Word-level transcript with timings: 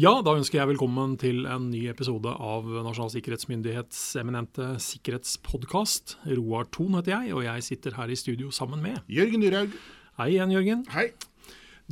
Ja, 0.00 0.14
da 0.24 0.32
ønsker 0.38 0.56
jeg 0.56 0.68
velkommen 0.70 1.16
til 1.20 1.42
en 1.50 1.66
ny 1.68 1.82
episode 1.90 2.30
av 2.32 2.64
Nasjonal 2.86 3.10
sikkerhetsmyndighets 3.12 3.98
eminente 4.16 4.68
sikkerhetspodkast. 4.80 6.14
Roar 6.38 6.70
Thon 6.72 6.94
heter 6.96 7.18
jeg, 7.18 7.34
og 7.36 7.42
jeg 7.44 7.66
sitter 7.66 7.98
her 7.98 8.08
i 8.08 8.16
studio 8.16 8.48
sammen 8.54 8.80
med 8.80 9.02
Jørgen 9.12 9.44
Dyrhaug. 9.44 9.74
Hei 10.22 10.30
igjen, 10.30 10.54
Jørgen. 10.54 10.86
Hei. 10.94 11.10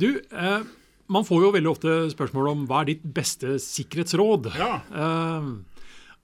Du, 0.01 0.07
eh, 0.17 0.65
man 1.11 1.27
får 1.27 1.43
jo 1.43 1.53
veldig 1.53 1.69
ofte 1.69 1.99
spørsmål 2.15 2.49
om 2.55 2.65
hva 2.71 2.81
er 2.81 2.95
ditt 2.95 3.05
beste 3.19 3.59
sikkerhetsråd? 3.61 4.55
Ja. 4.57 4.71
Eh, 4.89 5.51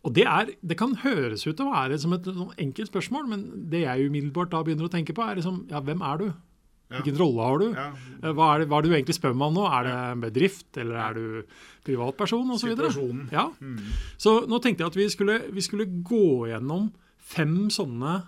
og 0.07 0.15
det, 0.17 0.25
er, 0.25 0.55
det 0.65 0.79
kan 0.81 0.97
høres 1.03 1.45
ut 1.45 1.53
til 1.53 1.67
å 1.67 1.75
være 1.75 2.01
som 2.01 2.17
et 2.17 2.25
sånn 2.31 2.55
enkelt 2.65 2.95
spørsmål, 2.95 3.29
men 3.29 3.45
det 3.69 3.83
jeg 3.85 4.09
umiddelbart 4.09 4.55
da 4.55 4.65
begynner 4.65 4.89
å 4.89 4.95
tenke 4.95 5.13
på, 5.13 5.21
er 5.21 5.37
liksom 5.37 5.67
ja, 5.69 5.85
hvem 5.85 6.01
er 6.01 6.23
du? 6.23 6.27
Hvilken 6.93 7.17
rolle 7.17 7.45
har 7.47 7.61
du? 7.61 7.65
Eh, 7.73 8.33
Hva 8.35 8.49
er, 8.53 8.61
det, 8.61 8.67
hva 8.69 8.77
er 8.77 8.85
det 8.85 8.91
du 8.91 8.97
egentlig 8.97 9.15
spør 9.17 9.33
meg 9.37 9.47
om 9.49 9.55
nå? 9.57 9.63
Er 9.73 9.87
det 9.87 9.93
en 9.95 10.21
bedrift, 10.21 10.67
eller 10.81 10.99
er 11.01 11.15
du 11.17 11.55
privatperson 11.87 12.51
osv.? 12.53 12.75
Situasjonen. 12.75 13.23
Ja. 13.33 13.47
Så 14.21 14.37
nå 14.49 14.59
tenkte 14.61 14.85
jeg 14.85 14.93
at 14.93 14.99
vi 14.99 15.07
skulle, 15.13 15.39
vi 15.55 15.65
skulle 15.65 15.87
gå 16.05 16.45
gjennom 16.51 16.91
fem 17.25 17.57
sånne 17.73 18.19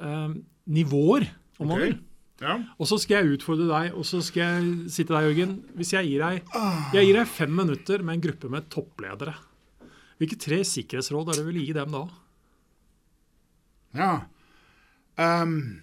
eh, 0.00 0.32
nivåer, 0.72 1.28
om 1.60 1.68
man 1.68 1.76
okay. 1.76 1.92
vil. 1.92 2.00
Ja. 2.42 2.56
Og 2.80 2.88
så 2.90 2.98
skal 2.98 3.20
jeg 3.20 3.36
utfordre 3.36 3.68
deg, 3.68 3.92
og 3.94 4.06
så 4.08 4.18
skal 4.24 4.42
jeg 4.42 4.90
si 4.90 5.04
til 5.04 5.14
deg, 5.14 5.28
Jørgen 5.28 5.52
Hvis 5.78 5.92
jeg 5.94 6.08
gir 6.08 6.24
deg, 6.24 6.48
jeg 6.96 7.06
gir 7.06 7.18
deg 7.20 7.28
fem 7.30 7.52
minutter 7.54 8.02
med 8.02 8.16
en 8.16 8.24
gruppe 8.24 8.50
med 8.50 8.66
toppledere, 8.72 9.36
hvilke 10.18 10.38
tre 10.42 10.58
sikkerhetsråd 10.66 11.30
er 11.30 11.38
det 11.38 11.44
du 11.44 11.50
vil 11.52 11.62
gi 11.62 11.76
dem 11.76 11.94
da? 11.94 12.02
ja. 13.98 14.12
Ehm, 15.20 15.82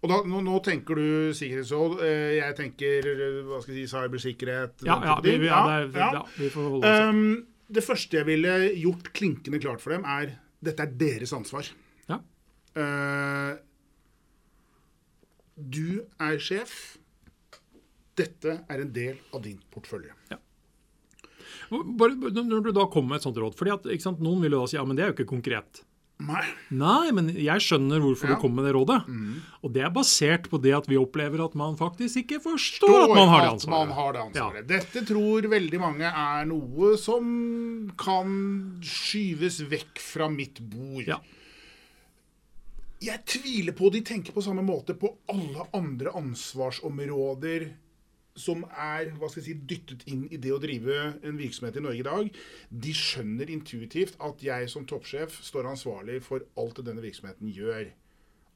og 0.00 0.08
da, 0.08 0.18
nå, 0.24 0.40
nå 0.46 0.58
tenker 0.64 0.96
du 0.96 1.32
sikkerhetsråd. 1.36 1.98
eh, 2.06 2.34
Jeg 2.38 2.56
tenker 2.56 3.08
eh, 3.12 3.40
hva 3.44 3.58
skal 3.60 3.74
jeg 3.76 3.86
si, 3.88 3.94
cybersikkerhet. 3.94 4.84
Ja, 4.88 4.96
ja, 5.04 5.16
vi, 5.24 5.34
vi, 5.42 5.50
ja, 5.50 5.60
det 5.66 5.74
er, 5.76 5.88
ja. 6.00 6.10
ja, 6.20 6.22
vi 6.38 6.48
får 6.52 6.68
holde 6.74 6.88
oss 6.88 7.10
um, 7.10 7.46
det 7.70 7.84
første 7.86 8.16
jeg 8.18 8.26
ville 8.26 8.54
gjort 8.80 9.12
klinkende 9.14 9.60
klart 9.62 9.82
for 9.84 9.94
dem, 9.94 10.06
er 10.08 10.32
dette 10.64 10.82
er 10.82 10.94
deres 11.00 11.30
ansvar. 11.36 11.68
Ja. 12.10 12.16
Uh, 12.74 13.52
du 15.60 16.00
er 16.18 16.40
sjef. 16.42 16.74
Dette 18.18 18.58
er 18.68 18.82
en 18.82 18.90
del 18.92 19.20
av 19.36 19.44
din 19.44 19.60
portefølje. 19.72 20.12
Bare, 21.70 22.16
når 22.34 22.64
du 22.66 22.72
da 22.74 22.88
kommer 22.90 23.12
med 23.14 23.20
et 23.20 23.26
sånt 23.28 23.38
råd, 23.38 23.54
fordi 23.56 23.70
at 23.76 23.86
sant, 24.02 24.18
Noen 24.24 24.42
vil 24.42 24.56
jo 24.56 24.64
da 24.64 24.70
si 24.72 24.76
ja, 24.76 24.82
men 24.84 24.98
det 24.98 25.04
er 25.04 25.12
jo 25.12 25.14
ikke 25.20 25.28
konkret. 25.30 25.84
Nei. 26.30 26.44
Nei, 26.80 27.10
men 27.16 27.28
jeg 27.34 27.64
skjønner 27.64 28.00
hvorfor 28.04 28.28
Ja. 28.30 28.34
du 28.36 28.40
kom 28.40 28.54
med 28.54 28.64
det 28.68 28.74
rådet. 28.76 28.98
Og 29.64 29.72
det 29.74 29.82
er 29.86 29.90
basert 29.90 30.48
på 30.52 30.60
det 30.62 30.72
at 30.76 30.86
vi 30.90 30.96
opplever 31.00 31.42
at 31.44 31.54
man 31.58 31.76
faktisk 31.76 32.22
ikke 32.24 32.40
forstår 32.44 33.04
at 33.08 33.14
man 33.16 33.28
har 33.28 33.40
det 33.42 33.50
at 33.50 33.66
man 33.68 33.88
ansvaret. 33.88 33.94
har 33.98 34.12
det 34.12 34.22
ansvaret. 34.28 34.66
Dette 34.70 35.04
tror 35.10 35.48
veldig 35.50 35.80
mange 35.80 36.06
er 36.10 36.44
noe 36.46 36.94
som 37.00 37.90
kan 37.98 38.80
skyves 38.82 39.60
vekk 39.70 39.98
fra 39.98 40.28
mitt 40.30 40.60
bord. 40.70 41.06
Ja. 41.06 41.18
Jeg 43.00 43.22
tviler 43.24 43.72
på 43.72 43.88
de 43.90 44.02
tenker 44.04 44.32
på 44.36 44.42
samme 44.44 44.60
måte 44.62 44.92
på 44.92 45.08
alle 45.32 45.64
andre 45.72 46.10
ansvarsområder 46.20 47.70
som 48.40 48.64
er 48.72 49.12
hva 49.20 49.28
skal 49.30 49.42
jeg 49.42 49.48
si, 49.50 49.56
dyttet 49.70 50.04
inn 50.10 50.26
i 50.32 50.40
det 50.40 50.52
å 50.54 50.60
drive 50.62 50.98
en 51.20 51.40
virksomhet 51.40 51.78
i 51.78 51.84
Norge 51.84 52.02
i 52.02 52.06
dag. 52.08 52.30
De 52.86 52.94
skjønner 52.96 53.52
intuitivt 53.52 54.18
at 54.24 54.44
jeg 54.44 54.70
som 54.72 54.86
toppsjef 54.88 55.40
står 55.44 55.68
ansvarlig 55.74 56.20
for 56.26 56.46
alt 56.60 56.80
det 56.80 56.88
denne 56.90 57.04
virksomheten 57.04 57.52
gjør. 57.54 57.90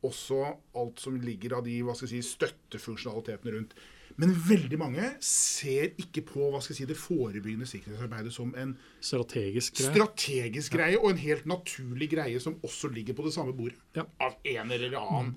Også 0.04 0.40
alt 0.76 1.00
som 1.00 1.16
ligger 1.20 1.58
av 1.58 1.64
de 1.68 1.78
hva 1.84 1.94
skal 1.96 2.10
jeg 2.10 2.24
si, 2.24 2.34
støttefunksjonalitetene 2.34 3.54
rundt. 3.54 3.76
Men 4.20 4.30
veldig 4.36 4.78
mange 4.78 5.06
ser 5.24 5.94
ikke 5.98 6.22
på 6.28 6.50
hva 6.52 6.60
skal 6.62 6.74
jeg 6.74 6.80
si, 6.82 6.86
det 6.90 6.98
forebyggende 7.00 7.66
sikkerhetsarbeidet 7.66 8.34
som 8.34 8.52
en 8.60 8.76
Strategisk 9.02 9.80
greie. 9.80 9.90
strategisk 9.90 10.76
greie 10.76 11.00
og 11.00 11.08
en 11.10 11.22
helt 11.24 11.48
naturlig 11.50 12.12
greie 12.12 12.42
som 12.42 12.60
også 12.62 12.92
ligger 12.94 13.16
på 13.18 13.26
det 13.26 13.34
samme 13.34 13.56
bordet. 13.56 13.80
Ja. 13.96 14.06
Av 14.22 14.36
en 14.44 14.76
eller 14.76 14.94
annen 15.00 15.34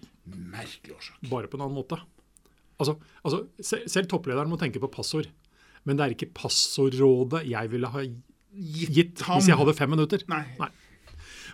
merkelig 0.53 0.97
årsak. 0.99 1.25
bare 1.31 1.49
på 1.49 1.57
en 1.57 1.65
annen 1.65 1.79
måte. 1.79 1.97
Altså, 2.79 2.97
altså, 3.25 3.43
selv 3.89 4.07
topplederen 4.11 4.49
må 4.51 4.57
tenke 4.61 4.79
på 4.83 4.89
passord. 4.93 5.27
Men 5.87 5.97
det 5.97 6.03
er 6.05 6.13
ikke 6.15 6.33
passordrådet 6.37 7.45
jeg 7.49 7.71
ville 7.71 7.87
ha 7.93 8.03
gitt 8.03 9.21
ham. 9.27 9.39
hvis 9.39 9.47
jeg 9.49 9.57
hadde 9.57 9.73
fem 9.77 9.89
minutter. 9.93 10.23
Nei. 10.29 10.43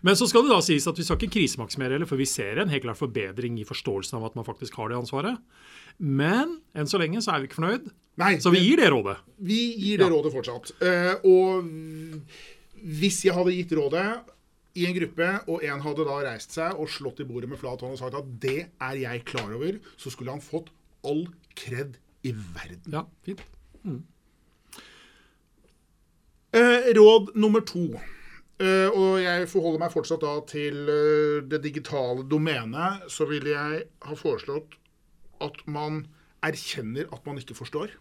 Men 0.04 0.18
så 0.20 0.28
skal 0.28 0.44
det 0.44 0.52
da 0.52 0.60
sies 0.66 0.84
at 0.90 0.98
vi 1.00 1.04
skal 1.08 1.16
ikke 1.22 1.32
krisemaksimere 1.38 1.96
heller, 1.96 2.10
for 2.10 2.20
vi 2.20 2.26
ser 2.28 2.60
en 2.60 2.68
helt 2.72 2.84
klar 2.84 2.98
forbedring 3.00 3.56
i 3.62 3.64
forståelsen 3.68 4.18
av 4.20 4.26
at 4.28 4.36
man 4.36 4.44
faktisk 4.48 4.76
har 4.76 4.90
det 4.92 4.98
ansvaret. 5.00 5.38
Men 6.00 6.58
enn 6.76 6.90
så 6.92 7.00
lenge 7.00 7.22
så 7.24 7.32
er 7.36 7.44
vi 7.44 7.48
ikke 7.48 7.62
fornøyd, 7.62 7.88
Nei, 8.20 8.34
så 8.44 8.52
vi 8.54 8.60
gir 8.62 8.78
det 8.78 8.90
rådet. 8.92 9.16
vi 9.40 9.62
gir 9.80 9.98
det 10.02 10.06
Ja. 10.06 10.12
rådet 10.12 10.34
fortsatt. 10.36 10.74
Uh, 10.84 11.16
og 11.24 11.64
hvis 12.84 13.24
jeg 13.26 13.34
hadde 13.38 13.56
gitt 13.56 13.72
rådet 13.80 14.06
i 14.76 14.86
en 14.90 14.96
gruppe, 14.98 15.30
og 15.48 15.64
en 15.64 15.82
hadde 15.86 16.06
da 16.10 16.20
reist 16.26 16.52
seg 16.58 16.76
og 16.82 16.90
slått 16.90 17.22
i 17.24 17.28
bordet 17.30 17.50
med 17.50 17.60
flat 17.62 17.80
hånd 17.82 17.94
og 17.96 18.00
sagt 18.02 18.18
at 18.18 18.32
det 18.42 18.58
er 18.82 18.96
jeg 19.06 19.24
klar 19.30 19.54
over, 19.56 19.80
så 19.98 20.12
skulle 20.12 20.34
han 20.34 20.42
fått 20.44 20.72
all 21.04 21.28
kred 21.60 22.00
i 22.24 22.34
verden. 22.34 22.94
Ja, 22.94 23.06
fint. 23.26 23.44
Eh, 26.54 26.94
råd 26.94 27.34
nummer 27.36 27.64
to. 27.66 27.88
Eh, 28.62 28.90
og 28.94 29.18
jeg 29.24 29.48
forholder 29.50 29.82
meg 29.82 29.94
fortsatt 29.94 30.22
da 30.22 30.36
til 30.48 30.90
eh, 30.94 31.40
det 31.50 31.64
digitale 31.64 32.26
domenet. 32.30 33.08
Så 33.12 33.26
ville 33.30 33.56
jeg 33.56 33.86
ha 34.06 34.18
foreslått 34.18 34.78
at 35.44 35.64
man 35.66 36.04
erkjenner 36.46 37.10
at 37.12 37.26
man 37.26 37.40
ikke 37.42 37.58
forstår. 37.58 37.96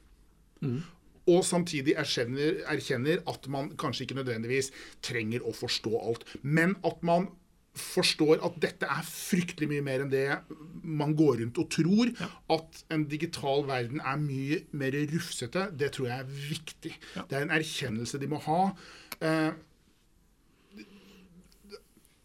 Og 1.32 1.44
samtidig 1.46 1.94
erkjenner, 1.98 2.60
erkjenner 2.70 3.22
at 3.30 3.46
man 3.50 3.70
kanskje 3.78 4.04
ikke 4.04 4.18
nødvendigvis 4.20 4.72
trenger 5.06 5.44
å 5.46 5.54
forstå 5.54 5.94
alt. 6.02 6.26
Men 6.42 6.76
at 6.86 7.02
man 7.06 7.30
forstår 7.74 8.42
at 8.44 8.56
dette 8.60 8.84
er 8.84 9.06
fryktelig 9.08 9.68
mye 9.70 9.82
mer 9.86 10.02
enn 10.04 10.10
det 10.12 10.26
man 10.84 11.14
går 11.16 11.38
rundt 11.40 11.58
og 11.62 11.70
tror. 11.72 12.10
At 12.52 12.82
en 12.92 13.06
digital 13.08 13.64
verden 13.68 14.02
er 14.04 14.18
mye 14.20 14.58
mer 14.76 14.96
rufsete, 15.14 15.70
det 15.80 15.92
tror 15.96 16.10
jeg 16.10 16.18
er 16.20 16.32
viktig. 16.50 16.92
Det 17.16 17.38
er 17.38 17.46
en 17.46 17.54
erkjennelse 17.56 18.20
de 18.20 18.28
må 18.28 18.42
ha. 18.44 18.58
Eh, 19.22 19.52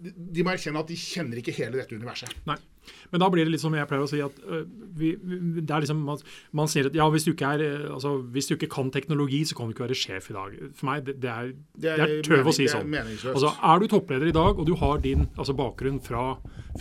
de- 0.04 0.14
de 0.34 0.44
må 0.46 0.52
erkjenne 0.54 0.80
at 0.84 0.92
de 0.92 0.96
kjenner 1.00 1.40
ikke 1.42 1.56
hele 1.58 1.80
dette 1.80 1.96
universet. 1.98 2.34
Nei. 2.46 2.58
Men 3.12 3.24
da 3.24 3.30
blir 3.34 3.48
det 3.48 3.54
litt 3.54 3.64
som 3.64 3.76
jeg 3.78 3.88
pleier 3.90 4.06
å 4.06 4.10
si 4.10 4.20
at 4.24 4.38
øh, 4.46 4.66
vi, 4.98 5.14
det 5.60 5.66
er 5.66 5.86
liksom, 5.86 6.04
man, 6.08 6.22
man 6.58 6.72
sier 6.72 6.90
at 6.90 6.98
ja, 6.98 7.08
hvis 7.14 7.28
du, 7.28 7.34
ikke 7.34 7.54
er, 7.58 7.66
øh, 7.66 7.88
altså, 7.98 8.18
hvis 8.36 8.50
du 8.50 8.56
ikke 8.58 8.72
kan 8.74 8.92
teknologi, 8.94 9.44
så 9.48 9.58
kan 9.58 9.70
du 9.70 9.76
ikke 9.76 9.88
være 9.88 10.00
sjef 10.00 10.32
i 10.32 10.38
dag. 10.38 10.60
For 10.78 10.92
meg, 10.92 11.08
det, 11.08 11.18
det, 11.24 11.34
er, 11.34 11.52
det 11.84 11.96
er, 11.96 12.16
tøv 12.28 12.52
å 12.52 12.56
si 12.56 12.68
er 12.68 12.76
sånn. 12.78 12.94
Altså, 13.34 13.54
er 13.56 13.84
du 13.84 13.90
toppleder 13.92 14.32
i 14.32 14.36
dag, 14.36 14.58
og 14.58 14.70
du 14.70 14.76
har 14.80 15.04
din 15.04 15.28
altså, 15.36 15.56
bakgrunn 15.58 16.00
fra 16.04 16.30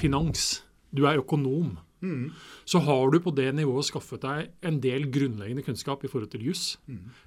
finans, 0.00 0.48
du 0.96 1.04
er 1.08 1.20
økonom, 1.22 1.76
Mm. 2.02 2.30
så 2.68 2.78
har 2.84 3.10
du 3.10 3.18
på 3.24 3.32
det 3.34 3.54
nivået 3.56 3.86
skaffet 3.88 4.20
deg 4.20 4.50
en 4.68 4.80
del 4.80 5.06
grunnleggende 5.10 5.64
kunnskap 5.64 6.04
i 6.04 6.08
forhold 6.12 6.30
til 6.30 6.44
juss, 6.44 6.76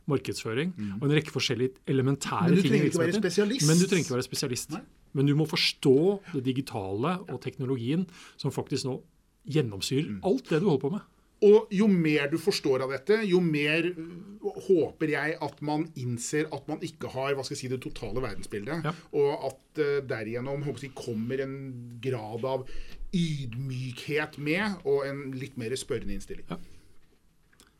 markedsføring 0.07 0.73
og 1.01 1.07
en 1.09 1.15
rekke 1.17 1.33
forskjellige 1.33 1.73
elementære 1.87 2.49
Mm. 2.49 2.55
Men 2.55 2.55
du 2.55 2.61
ting. 2.61 2.85
i 2.85 2.89
spesialist. 3.19 3.67
Men 3.67 3.77
du 3.77 3.87
trenger 3.87 4.03
ikke 4.05 4.17
være 4.19 4.29
spesialist. 4.29 4.69
Nei. 4.71 4.81
Men 5.13 5.25
du 5.25 5.35
må 5.35 5.45
forstå 5.49 6.21
det 6.33 6.43
digitale 6.45 7.17
og 7.29 7.41
teknologien 7.41 8.05
som 8.37 8.51
faktisk 8.51 8.85
nå 8.85 9.01
gjennomsyrer 9.49 10.09
Mm. 10.09 10.19
alt 10.23 10.49
det 10.49 10.59
du 10.61 10.69
holder 10.69 10.81
på 10.81 10.91
med. 10.91 11.01
Og 11.41 11.69
jo 11.71 11.87
mer 11.87 12.27
du 12.27 12.37
forstår 12.37 12.81
av 12.83 12.91
dette, 12.91 13.21
jo 13.23 13.39
mer 13.39 13.85
øh, 13.87 14.59
håper 14.67 15.07
jeg 15.07 15.37
at 15.41 15.61
man 15.61 15.85
innser 15.95 16.49
at 16.51 16.67
man 16.67 16.79
ikke 16.83 17.07
har 17.07 17.33
hva 17.33 17.45
skal 17.45 17.55
jeg 17.55 17.61
si, 17.61 17.69
det 17.71 17.79
totale 17.81 18.19
verdensbildet. 18.19 18.83
Ja. 18.83 18.91
Og 19.13 19.45
at 19.47 19.79
uh, 19.79 20.01
derigjennom 20.05 20.63
jeg, 20.67 20.91
kommer 20.93 21.39
en 21.39 21.55
grad 22.03 22.43
av 22.43 22.67
ydmykhet 23.15 24.37
med, 24.37 24.79
og 24.85 25.05
en 25.07 25.31
litt 25.39 25.57
mer 25.57 25.75
spørrende 25.79 26.13
innstilling. 26.17 26.45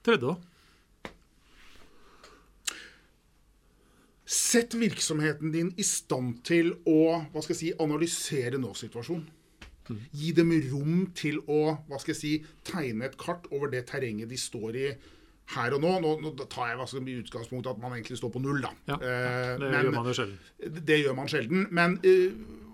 Tredje, 0.04 0.22
da. 0.24 0.36
Sett 4.30 4.74
virksomheten 4.78 5.52
din 5.54 5.72
i 5.82 5.84
stand 5.86 6.44
til 6.46 6.76
å 6.90 7.00
hva 7.34 7.42
skal 7.42 7.56
jeg 7.56 7.62
si, 7.64 7.70
analysere 7.82 8.60
nå-situasjonen. 8.62 9.26
Gi 10.14 10.34
dem 10.38 10.52
rom 10.70 11.00
til 11.18 11.40
å 11.50 11.62
hva 11.90 11.98
skal 11.98 12.14
jeg 12.14 12.20
si, 12.20 12.34
tegne 12.68 13.08
et 13.10 13.16
kart 13.18 13.48
over 13.50 13.72
det 13.74 13.88
terrenget 13.90 14.30
de 14.30 14.38
står 14.38 14.78
i 14.78 14.92
her 15.56 15.74
og 15.74 15.82
nå. 15.82 15.96
Nå, 16.04 16.12
nå 16.22 16.34
tar 16.46 16.70
jeg 16.70 16.78
hva 16.78 16.86
skal 16.86 17.00
jeg 17.02 17.08
si, 17.08 17.16
i 17.16 17.24
utgangspunkt 17.24 17.72
at 17.72 17.80
man 17.82 17.96
egentlig 17.98 18.20
står 18.22 18.34
på 18.36 18.42
null, 18.44 18.62
da. 18.62 18.70
Ja, 18.92 19.00
Eh, 19.02 19.58
Det 19.58 19.72
men- 19.72 19.86
gjør 19.86 19.96
man 19.96 20.06
jo 20.06 20.14
sjelden. 20.14 20.38
det 20.86 21.00
gjør 21.04 21.16
man 21.18 21.28
sjelden. 21.28 21.68
Men 21.72 22.00
eh, 22.04 22.30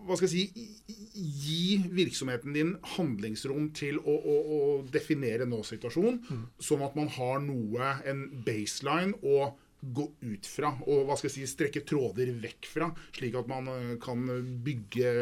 hva 0.06 0.18
skal 0.18 0.30
jeg 0.30 0.50
si 0.54 0.72
Gi 1.16 1.78
virksomheten 1.96 2.56
din 2.56 2.74
handlingsrom 2.96 3.70
til 3.76 4.02
å, 4.02 4.14
å, 4.14 4.36
å 4.56 4.58
definere 4.92 5.46
nå-situasjonen, 5.48 6.18
sånn 6.60 6.84
at 6.84 6.98
man 7.00 7.08
har 7.16 7.40
noe, 7.44 7.92
en 8.04 8.26
baseline, 8.44 9.16
å 9.24 9.54
gå 9.80 10.06
ut 10.26 10.50
fra. 10.50 10.74
Og 10.90 11.06
hva 11.08 11.16
skal 11.18 11.30
jeg 11.30 11.36
si, 11.38 11.54
strekke 11.54 11.86
tråder 11.88 12.34
vekk 12.44 12.68
fra, 12.68 12.90
slik 13.16 13.38
at 13.40 13.48
man 13.52 13.70
eh, 13.72 13.94
kan 14.04 14.26
bygge 14.66 15.14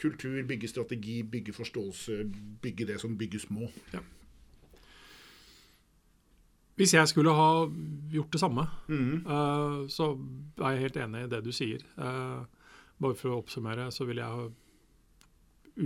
kultur, 0.00 0.42
bygge 0.48 0.68
strategi, 0.68 1.22
bygge 1.22 1.54
forståelse, 1.56 2.24
bygge 2.62 2.88
det 2.92 3.00
som 3.00 3.16
bygges 3.18 3.48
må. 3.54 3.70
Hvis 6.74 6.94
jeg 6.96 7.08
skulle 7.08 7.30
ha 7.30 7.50
gjort 8.10 8.32
det 8.34 8.40
samme, 8.42 8.66
mm. 8.88 9.26
uh, 9.26 9.84
så 9.88 10.10
er 10.58 10.74
jeg 10.74 10.88
helt 10.88 10.96
enig 11.04 11.22
i 11.22 11.30
det 11.30 11.40
du 11.46 11.52
sier. 11.54 11.84
Uh, 11.94 12.42
bare 13.02 13.16
for 13.18 13.32
å 13.32 13.40
oppsummere, 13.42 13.88
så 13.94 14.06
vil 14.08 14.20
jeg 14.22 14.52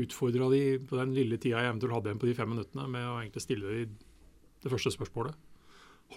utfordra 0.05 0.51
de 0.53 0.63
på 0.85 0.99
den 0.99 1.15
lille 1.17 1.39
tida 1.41 1.63
jeg 1.63 1.73
eventuelt 1.73 1.97
hadde 1.97 2.11
igjen 2.11 2.21
på 2.21 2.29
de 2.29 2.37
fem 2.37 2.51
minuttene, 2.53 2.89
med 2.93 3.07
å 3.09 3.19
egentlig 3.23 3.45
stille 3.45 3.73
de 3.73 3.87
det 4.63 4.73
første 4.73 4.93
spørsmålet. 4.95 5.37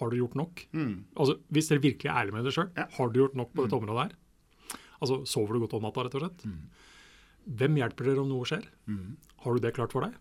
Har 0.00 0.10
du 0.10 0.16
gjort 0.18 0.36
nok? 0.38 0.64
Mm. 0.72 1.04
Altså, 1.20 1.36
Hvis 1.52 1.68
dere 1.70 1.84
virkelig 1.84 2.10
er 2.10 2.18
ærlige 2.22 2.36
med 2.36 2.46
dere 2.46 2.56
sjøl, 2.56 2.70
ja. 2.76 2.86
har 2.96 3.10
du 3.12 3.20
gjort 3.20 3.36
nok 3.38 3.52
på 3.52 3.64
dette 3.64 3.76
mm. 3.76 3.82
området 3.82 4.04
her? 4.06 4.78
Altså, 5.02 5.18
Sover 5.28 5.54
du 5.54 5.62
godt 5.62 5.76
om 5.78 5.86
natta, 5.86 6.06
rett 6.06 6.16
og 6.18 6.24
slett? 6.24 6.44
Mm. 6.48 6.62
Hvem 7.60 7.80
hjelper 7.80 8.08
dere 8.08 8.22
om 8.22 8.30
noe 8.30 8.48
skjer? 8.48 8.66
Mm. 8.88 9.16
Har 9.44 9.54
du 9.54 9.64
det 9.64 9.74
klart 9.76 9.94
for 9.94 10.06
deg? 10.06 10.16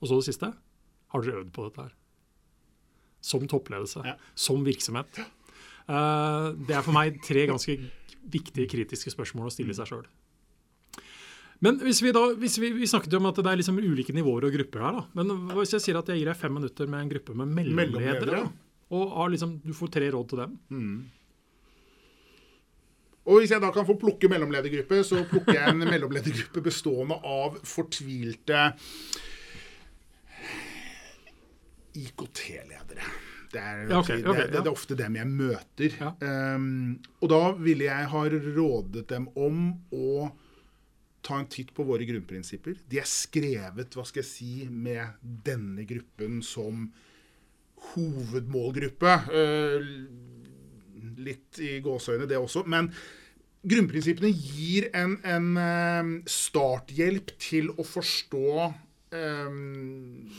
Og 0.00 0.08
så 0.08 0.18
det 0.18 0.28
siste. 0.30 0.50
Har 1.12 1.22
dere 1.22 1.42
øvd 1.42 1.52
på 1.54 1.66
dette 1.68 1.86
her? 1.86 1.94
Som 3.22 3.46
toppledelse. 3.50 4.02
Ja. 4.06 4.16
Som 4.34 4.64
virksomhet. 4.66 5.20
Uh, 5.86 6.54
det 6.62 6.74
er 6.78 6.82
for 6.82 6.94
meg 6.94 7.20
tre 7.26 7.44
ganske 7.50 7.76
viktige 8.30 8.68
kritiske 8.70 9.12
spørsmål 9.14 9.50
å 9.50 9.54
stille 9.54 9.74
seg 9.76 9.90
sjøl. 9.90 10.04
Men 11.62 11.78
hvis 11.78 12.00
vi 12.02 12.10
da, 12.14 12.24
hvis 12.34 12.58
vi, 12.58 12.72
vi, 12.74 12.88
snakket 12.90 13.14
jo 13.14 13.20
om 13.22 13.28
at 13.30 13.38
det 13.38 13.46
er 13.46 13.60
liksom 13.60 13.78
ulike 13.78 14.14
nivåer 14.14 14.48
og 14.48 14.54
grupper 14.56 14.82
her. 14.82 14.98
da. 14.98 15.02
Men 15.18 15.50
hvis 15.54 15.76
jeg 15.76 15.84
sier 15.84 15.98
at 16.00 16.10
jeg 16.10 16.18
gir 16.18 16.30
deg 16.32 16.38
fem 16.38 16.54
minutter 16.58 16.90
med 16.90 17.04
en 17.04 17.12
gruppe 17.12 17.36
med 17.38 17.52
mellomledere, 17.54 18.44
og 18.92 19.30
liksom, 19.32 19.56
du 19.64 19.72
får 19.72 19.92
tre 19.94 20.08
råd 20.12 20.26
til 20.28 20.40
dem 20.42 20.56
mm. 20.68 20.96
Og 23.22 23.38
Hvis 23.38 23.52
jeg 23.54 23.62
da 23.62 23.70
kan 23.72 23.86
få 23.86 23.94
plukke 23.96 24.28
mellomledergruppe, 24.28 24.98
så 25.06 25.22
plukker 25.30 25.54
jeg 25.54 25.70
en 25.70 25.84
mellomledergruppe 25.86 26.64
bestående 26.64 27.20
av 27.22 27.60
fortvilte 27.62 28.64
IKT-ledere. 32.02 33.06
Det 33.52 33.60
er, 33.60 33.82
ja, 33.90 33.98
okay, 34.00 34.22
okay, 34.22 34.46
det, 34.46 34.46
det, 34.48 34.60
det 34.62 34.70
er, 34.70 34.72
ofte 34.72 34.96
dem 34.96 35.16
jeg 35.18 35.28
møter. 35.28 35.96
Um, 36.22 36.96
og 37.20 37.32
da 37.32 37.40
ville 37.60 37.84
jeg 37.84 38.08
ha 38.14 38.22
rådet 38.32 39.04
dem 39.10 39.28
om 39.36 39.66
å 39.92 40.30
ta 41.22 41.38
en 41.38 41.48
titt 41.52 41.70
på 41.76 41.84
våre 41.86 42.06
grunnprinsipper. 42.08 42.80
De 42.88 42.98
er 43.02 43.08
skrevet 43.08 43.94
hva 43.94 44.04
skal 44.08 44.22
jeg 44.24 44.30
si, 44.30 44.52
med 44.66 45.20
denne 45.44 45.84
gruppen 45.88 46.40
som 46.46 46.88
hovedmålgruppe. 47.92 49.16
Uh, 49.28 49.90
litt 51.22 51.60
i 51.60 51.76
gåseøyne, 51.84 52.28
det 52.30 52.40
også. 52.40 52.64
Men 52.72 52.88
grunnprinsippene 53.68 54.32
gir 54.32 54.88
en, 54.96 55.18
en 55.28 55.52
uh, 55.60 56.16
starthjelp 56.30 57.36
til 57.42 57.68
å 57.76 57.84
forstå 57.86 58.72
um, 59.12 60.32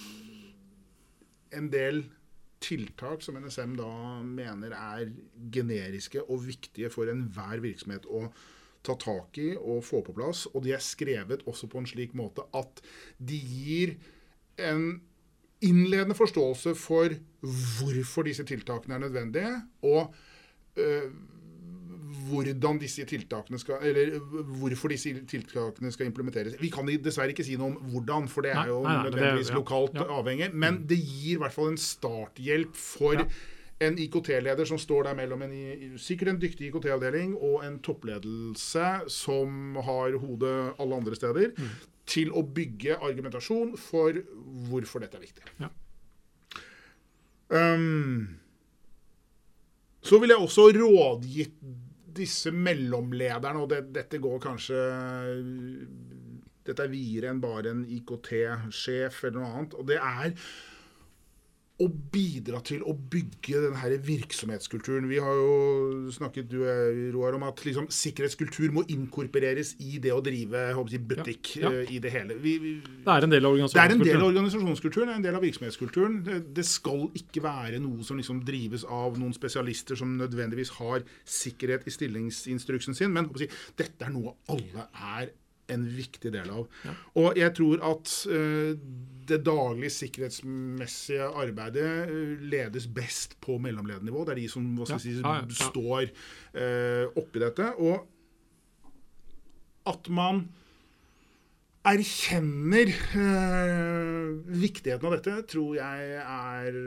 en 1.53 1.71
del 1.71 2.03
tiltak 2.63 3.23
som 3.25 3.37
NSM 3.39 3.75
da 3.79 3.91
mener 4.25 4.75
er 4.77 5.11
generiske 5.53 6.23
og 6.23 6.45
viktige 6.47 6.91
for 6.93 7.11
enhver 7.11 7.63
virksomhet 7.63 8.07
å 8.07 8.25
ta 8.83 8.95
tak 8.99 9.39
i 9.39 9.53
og 9.55 9.83
få 9.87 10.01
på 10.05 10.15
plass. 10.15 10.45
Og 10.53 10.63
de 10.65 10.73
er 10.75 10.83
skrevet 10.83 11.45
også 11.49 11.69
på 11.71 11.81
en 11.81 11.89
slik 11.89 12.15
måte 12.17 12.45
at 12.55 12.83
de 13.19 13.39
gir 13.39 13.97
en 14.61 15.01
innledende 15.63 16.15
forståelse 16.17 16.73
for 16.75 17.13
hvorfor 17.43 18.27
disse 18.27 18.43
tiltakene 18.47 18.97
er 18.97 19.05
nødvendige, 19.05 19.53
og 19.87 20.13
øh, 20.75 21.07
hvordan 22.29 22.79
disse 22.81 23.05
tiltakene 23.09 23.59
skal, 23.61 23.81
eller 23.85 24.17
hvorfor 24.59 24.93
disse 24.93 25.13
tiltakene 25.29 25.91
skal 25.93 26.09
implementeres. 26.09 26.57
Vi 26.61 26.71
kan 26.73 26.89
dessverre 27.03 27.33
ikke 27.33 27.45
si 27.45 27.57
noe 27.59 27.73
om 27.73 27.93
hvordan, 27.93 28.27
for 28.31 28.45
det 28.45 28.53
er 28.55 28.69
jo 28.71 28.81
nei, 28.83 28.97
nei, 28.97 29.07
nødvendigvis 29.09 29.49
det, 29.49 29.55
ja, 29.55 29.59
lokalt 29.59 29.97
ja. 29.99 30.07
avhengig. 30.17 30.51
Men 30.65 30.83
det 30.89 30.99
gir 30.99 31.37
i 31.37 31.41
hvert 31.43 31.55
fall 31.55 31.73
en 31.73 31.79
starthjelp 31.81 32.75
for 32.79 33.21
ja. 33.21 33.27
en 33.87 33.97
IKT-leder 34.05 34.69
som 34.69 34.81
står 34.81 35.09
der 35.09 35.17
mellom 35.21 35.45
en, 35.47 35.55
sikkert 36.01 36.33
en 36.33 36.43
dyktig 36.43 36.69
IKT-avdeling 36.69 37.33
og 37.37 37.63
en 37.67 37.79
toppledelse 37.85 38.91
som 39.11 39.79
har 39.87 40.19
hodet 40.21 40.57
alle 40.77 41.01
andre 41.01 41.17
steder, 41.19 41.55
mm. 41.57 41.73
til 42.09 42.33
å 42.35 42.45
bygge 42.45 42.99
argumentasjon 42.99 43.75
for 43.79 44.21
hvorfor 44.69 45.03
dette 45.03 45.19
er 45.19 45.27
viktig. 45.27 45.71
Um, 47.53 48.39
så 50.03 50.19
vil 50.19 50.33
jeg 50.33 50.43
også 50.43 50.67
rådgitt 50.75 51.53
disse 52.15 52.51
mellomlederne, 52.53 53.63
og 53.63 53.71
det, 53.71 53.81
dette 53.95 54.21
går 54.23 54.39
kanskje 54.43 54.81
Dette 56.63 56.85
er 56.85 56.91
videre 56.93 57.33
enn 57.33 57.41
bare 57.43 57.73
en 57.73 57.81
IKT-sjef 57.91 59.25
eller 59.27 59.39
noe 59.41 59.49
annet. 59.51 59.73
og 59.75 59.87
det 59.89 59.97
er 59.99 60.35
å 61.83 61.89
bidra 62.13 62.61
til 62.65 62.83
å 62.87 62.93
bygge 62.95 63.61
denne 63.65 63.97
virksomhetskulturen. 64.07 65.07
Vi 65.11 65.19
har 65.21 65.39
jo 65.39 66.11
snakket 66.15 66.49
du, 66.51 66.61
Roar, 67.13 67.37
om 67.37 67.45
at 67.47 67.63
liksom, 67.65 67.89
sikkerhetskultur 67.93 68.73
må 68.75 68.85
inkorporeres 68.93 69.73
i 69.83 69.99
det 70.03 70.13
å 70.15 70.21
drive 70.23 70.65
jeg, 70.71 71.01
butikk 71.09 71.53
ja, 71.59 71.67
ja. 71.67 71.83
Uh, 71.83 71.93
i 71.93 71.99
det 72.03 72.13
hele. 72.13 72.37
Vi, 72.43 72.55
vi, 72.63 72.73
det 73.03 73.15
er 73.17 73.27
en 73.27 73.35
del 73.35 73.47
av 73.47 73.57
organisasjonskulturen. 73.57 73.83
Det 73.83 73.83
er 73.83 73.97
en 73.97 74.07
del 74.07 74.23
av 74.23 74.31
organisasjonskulturen, 74.31 75.09
det 75.09 75.13
er 75.13 75.21
en 75.21 75.27
del 75.27 75.39
av 75.39 75.47
virksomhetskulturen. 75.47 76.17
Det, 76.27 76.39
det 76.61 76.67
skal 76.69 77.05
ikke 77.19 77.45
være 77.45 77.83
noe 77.83 78.07
som 78.07 78.19
liksom 78.19 78.43
drives 78.47 78.87
av 78.87 79.19
noen 79.19 79.35
spesialister 79.35 79.99
som 79.99 80.17
nødvendigvis 80.19 80.75
har 80.79 81.05
sikkerhet 81.27 81.87
i 81.89 81.95
stillingsinstruksen 81.97 82.97
sin, 82.97 83.13
men 83.15 83.31
si, 83.39 83.49
dette 83.79 84.07
er 84.07 84.13
noe 84.13 84.37
alle 84.53 84.89
er 84.93 85.33
en 85.71 85.83
viktig 85.87 86.31
del 86.33 86.49
av. 86.51 86.65
Ja. 86.83 86.93
Og 87.21 87.37
jeg 87.39 87.55
tror 87.57 87.83
at 87.87 88.13
uh, 88.29 88.73
det 89.29 89.39
daglige 89.45 89.93
sikkerhetsmessige 89.95 91.29
arbeidet 91.43 92.09
uh, 92.09 92.33
ledes 92.51 92.87
best 92.91 93.37
på 93.43 93.57
mellomledernivå. 93.63 94.25
Det 94.25 94.35
er 94.35 94.41
de 94.41 94.49
som 94.51 94.67
ja. 94.83 94.99
si, 94.99 95.15
ja, 95.19 95.37
står 95.69 96.09
uh, 96.09 97.05
oppi 97.19 97.43
dette. 97.43 97.69
Og 97.79 98.03
at 99.89 100.11
man 100.11 100.45
erkjenner 101.83 102.87
viktigheten 104.47 105.07
av 105.09 105.17
dette, 105.17 105.33
tror 105.51 105.73
jeg 105.75 106.13
er 106.23 106.77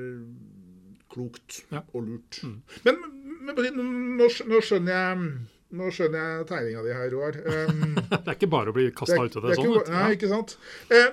klokt 1.13 1.59
og 1.93 1.99
lurt. 2.07 2.39
Mm. 2.41 2.55
Men, 2.87 3.03
men 3.45 3.77
nå, 4.17 4.31
nå 4.49 4.63
skjønner 4.65 4.97
jeg 4.97 5.27
nå 5.75 5.91
skjønner 5.91 6.21
jeg 6.21 6.49
tegninga 6.51 6.83
di 6.85 6.93
her, 6.95 7.07
Roar. 7.15 7.39
Um, 7.43 7.97
det 8.13 8.21
er 8.23 8.37
ikke 8.37 8.51
bare 8.53 8.71
å 8.71 8.77
bli 8.77 8.91
kasta 8.95 9.19
ut 9.19 9.39
av 9.39 9.47
det, 9.47 9.55
det 9.55 9.59
sånn? 9.59 9.73
Ikke, 9.73 9.95
nei, 9.95 10.11
ikke 10.15 10.31
sant. 10.31 10.55
Uh, 10.93 11.09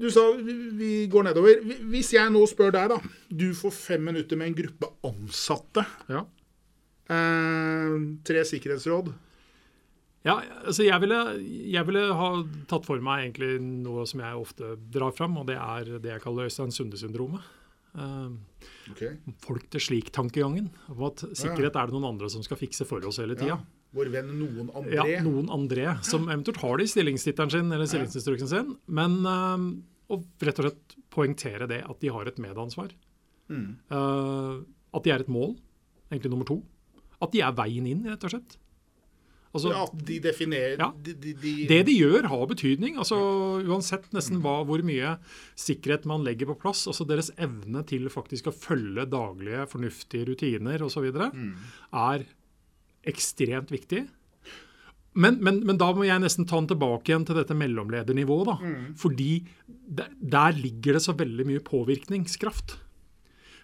du 0.00 0.08
sa 0.10 0.24
vi 0.34 0.94
går 1.10 1.28
nedover. 1.28 1.60
Hvis 1.90 2.14
jeg 2.16 2.32
nå 2.34 2.42
spør 2.50 2.72
deg, 2.74 2.94
da. 2.94 3.12
Du 3.28 3.50
får 3.56 3.76
fem 3.76 4.08
minutter 4.08 4.40
med 4.40 4.50
en 4.50 4.56
gruppe 4.62 4.90
ansatte. 5.06 5.84
Ja. 6.10 6.24
Uh, 7.10 8.16
tre 8.26 8.46
sikkerhetsråd. 8.48 9.12
Ja, 10.24 10.38
altså 10.64 10.86
jeg 10.86 10.96
ville, 11.02 11.18
jeg 11.68 11.84
ville, 11.84 12.06
ha 12.16 12.28
tatt 12.70 12.86
for 12.88 13.02
meg 13.04 13.26
egentlig 13.26 13.58
noe 13.60 14.06
som 14.08 14.22
jeg 14.24 14.40
ofte 14.40 14.70
drar 14.94 15.12
fram, 15.12 15.36
og 15.36 15.50
det 15.50 15.58
er 15.60 15.98
det 16.00 16.14
jeg 16.14 16.22
kaller 16.24 16.48
Øystein 16.48 16.72
Sunde-syndromet. 16.72 17.44
Okay. 17.94 19.14
Folk 19.44 19.68
til 19.72 19.82
slik-tankegangen. 19.82 20.68
Om 20.90 21.02
at 21.08 21.24
sikkerhet 21.30 21.76
er 21.78 21.88
det 21.88 21.94
noen 21.94 22.08
andre 22.10 22.30
som 22.32 22.42
skal 22.44 22.58
fikse 22.58 22.86
for 22.88 23.04
oss 23.06 23.20
hele 23.22 23.36
tida. 23.38 23.54
Ja. 23.54 23.84
Vår 23.94 24.10
venn 24.10 24.32
noen 24.34 24.70
André. 24.74 24.96
Ja, 24.98 25.22
noen 25.22 25.50
André, 25.54 25.86
som 26.02 26.26
eventuelt 26.26 26.58
har 26.64 26.80
det 26.80 26.88
i 26.88 26.90
stillingstittelen 26.90 27.52
sin 27.52 27.70
eller 27.70 27.86
stillingsinstruksen 27.86 28.50
sin. 28.50 28.72
Men 28.90 29.20
uh, 29.22 29.68
å 30.10 30.18
rett 30.42 30.58
og 30.58 30.66
slett 30.66 30.96
poengtere 31.14 31.68
det 31.70 31.84
at 31.86 32.00
de 32.02 32.10
har 32.10 32.26
et 32.26 32.40
medansvar. 32.42 32.90
Mm. 33.52 33.68
Uh, 33.92 34.64
at 34.94 35.06
de 35.06 35.14
er 35.14 35.22
et 35.22 35.30
mål, 35.30 35.54
egentlig 36.10 36.32
nummer 36.34 36.48
to. 36.48 36.58
At 37.22 37.30
de 37.34 37.44
er 37.46 37.54
veien 37.54 37.86
inn, 37.86 38.02
rett 38.10 38.26
og 38.26 38.34
slett. 38.34 38.58
Altså, 39.54 39.70
ja, 39.70 39.84
de 40.08 40.16
definerer 40.18 40.80
ja, 40.82 40.88
de, 41.06 41.12
de, 41.14 41.32
de, 41.38 41.52
Det 41.70 41.84
de 41.86 41.94
gjør, 41.94 42.26
har 42.32 42.48
betydning. 42.50 42.96
altså 42.98 43.16
Uansett 43.62 44.08
nesten 44.16 44.40
hva, 44.42 44.56
hvor 44.66 44.82
mye 44.82 45.12
sikkerhet 45.54 46.08
man 46.10 46.26
legger 46.26 46.50
på 46.50 46.58
plass. 46.64 46.88
altså 46.90 47.06
Deres 47.06 47.30
evne 47.38 47.84
til 47.86 48.08
faktisk 48.10 48.50
å 48.50 48.54
følge 48.56 49.06
daglige, 49.06 49.68
fornuftige 49.70 50.26
rutiner 50.32 50.82
osv. 50.82 51.06
Mm. 51.14 51.54
er 51.94 52.26
ekstremt 53.06 53.70
viktig. 53.70 54.02
Men, 55.14 55.38
men, 55.46 55.60
men, 55.62 55.78
da 55.78 55.92
må 55.94 56.02
jeg 56.08 56.22
nesten 56.24 56.46
ta 56.50 56.58
den 56.58 56.72
tilbake 56.72 57.12
igjen 57.12 57.26
til 57.28 57.38
dette 57.38 57.54
mellomledernivået. 57.54 58.48
da, 58.50 58.56
mm. 58.58 58.88
Fordi 58.98 59.44
der, 59.68 60.10
der 60.18 60.58
ligger 60.58 60.98
det 60.98 61.04
så 61.06 61.14
veldig 61.14 61.46
mye 61.46 61.62
påvirkningskraft. 61.62 62.80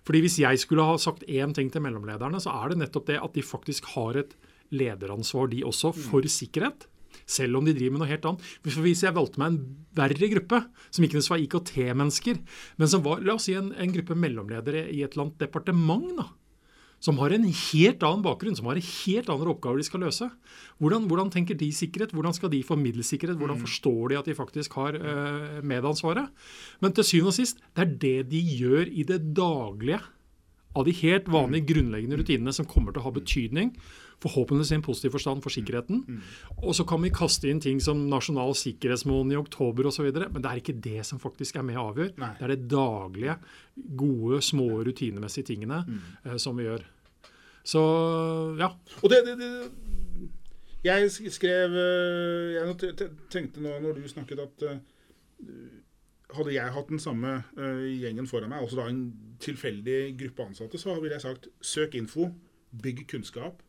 Fordi 0.07 0.23
Hvis 0.23 0.39
jeg 0.39 0.63
skulle 0.63 0.87
ha 0.87 0.95
sagt 0.99 1.27
én 1.27 1.53
ting 1.55 1.73
til 1.73 1.83
mellomlederne, 1.83 2.39
så 2.41 2.55
er 2.55 2.71
det 2.71 2.81
nettopp 2.85 3.11
det 3.11 3.19
at 3.19 3.35
de 3.35 3.43
faktisk 3.43 3.91
har 3.97 4.23
et 4.23 4.39
lederansvar, 4.75 5.51
de 5.53 5.65
også, 5.67 5.93
for 5.97 6.27
sikkerhet. 6.31 6.87
Selv 7.31 7.59
om 7.59 7.67
de 7.67 7.75
driver 7.75 7.95
med 7.95 8.05
noe 8.05 8.11
helt 8.11 8.27
annet. 8.27 8.51
Hvis 8.63 9.05
jeg 9.05 9.15
valgte 9.15 9.41
meg 9.43 9.53
en 9.53 9.63
verre 9.99 10.31
gruppe, 10.33 10.61
som 10.91 11.07
ikke 11.07 11.23
var 11.23 11.45
IKT-mennesker, 11.45 12.43
men 12.79 12.91
som 12.91 13.05
var 13.07 13.23
la 13.23 13.37
oss 13.37 13.49
si 13.49 13.57
en, 13.59 13.73
en, 13.75 13.95
gruppe 13.95 14.19
mellomledere 14.19 14.87
i 14.91 15.03
et 15.05 15.15
eller 15.15 15.29
annet 15.29 15.43
departement, 15.43 16.11
da, 16.19 16.29
som 17.01 17.17
har 17.23 17.33
en 17.33 17.47
helt 17.49 18.03
annen 18.05 18.25
bakgrunn, 18.25 18.57
som 18.59 18.69
har 18.69 18.77
en 18.77 18.85
helt 18.85 19.31
andre 19.33 19.55
oppgaver 19.55 19.81
de 19.81 19.87
skal 19.89 20.03
løse. 20.05 20.27
Hvordan, 20.83 21.07
hvordan 21.09 21.33
tenker 21.33 21.57
de 21.57 21.71
sikkerhet? 21.73 22.13
Hvordan 22.13 22.37
skal 22.37 22.53
de 22.53 22.61
formidle 22.67 23.05
sikkerhet? 23.07 23.39
Hvordan 23.41 23.57
Mm. 23.57 23.65
forstår 23.65 24.09
de 24.11 24.19
at 24.19 24.29
de 24.29 24.35
faktisk 24.37 24.77
har 24.77 24.99
uh, 25.01 25.63
medansvaret? 25.65 26.29
Men 26.81 26.93
til 26.93 27.05
syvende 27.05 27.33
og 27.33 27.39
sist, 27.39 27.59
det 27.75 27.87
er 27.87 27.95
det 28.05 28.31
de 28.31 28.41
gjør 28.59 28.93
i 28.93 29.03
det 29.03 29.35
daglige. 29.35 30.03
Av 30.77 30.85
de 30.85 30.93
helt 30.93 31.27
vanlige 31.27 31.67
grunnleggende 31.73 32.21
rutinene 32.21 32.53
som 32.53 32.67
kommer 32.67 32.93
til 32.93 33.01
å 33.01 33.09
ha 33.09 33.11
betydning, 33.11 33.73
forhåpentligvis 34.21 34.73
i 34.73 34.77
en 34.77 34.83
positiv 34.85 35.15
forstand 35.15 35.41
for 35.43 35.51
sikkerheten. 35.55 36.03
Og 36.61 36.75
så 36.77 36.85
kan 36.89 37.01
vi 37.03 37.09
kaste 37.15 37.49
inn 37.49 37.61
ting 37.65 37.79
som 37.81 38.03
nasjonal 38.11 38.53
sikkerhetsmåned 38.59 39.33
i 39.33 39.39
oktober 39.41 39.89
osv. 39.89 40.11
Men 40.13 40.43
det 40.45 40.51
er 40.51 40.61
ikke 40.61 40.77
det 40.85 41.07
som 41.09 41.19
faktisk 41.23 41.57
er 41.57 41.65
med 41.65 41.79
og 41.81 41.95
avgjør. 41.95 42.11
Nei. 42.21 42.33
Det 42.39 42.45
er 42.49 42.53
det 42.55 42.69
daglige, 42.69 43.37
gode, 43.97 44.43
små, 44.45 44.69
rutinemessige 44.85 45.49
tingene 45.55 45.81
Mm. 45.87 46.01
eh, 46.27 46.37
som 46.37 46.57
vi 46.57 46.65
gjør. 46.69 46.85
Så 47.65 47.81
ja. 48.61 48.69
Og 49.03 49.11
det, 49.11 49.23
det, 49.27 49.39
det 49.39 49.71
Jeg 50.85 51.11
skrev 51.33 51.75
eh, 51.77 52.55
Jeg 52.57 53.11
tenkte 53.31 53.61
nå 53.61 53.75
når 53.85 53.99
du 54.01 54.09
snakket 54.09 54.41
at 54.41 54.63
eh, 54.69 54.79
hadde 56.37 56.53
jeg 56.55 56.73
hatt 56.73 56.89
den 56.93 57.01
samme 57.03 57.43
gjengen 57.57 58.29
foran 58.31 58.53
meg, 58.53 58.63
altså 58.63 58.77
da 58.79 58.85
en 58.89 59.01
tilfeldig 59.43 60.17
gruppe 60.21 60.45
ansatte, 60.47 60.79
så 60.79 60.95
ville 61.01 61.17
jeg 61.17 61.25
sagt 61.25 61.49
søk 61.61 61.97
info, 61.99 62.29
bygg 62.71 63.01
kunnskap, 63.11 63.63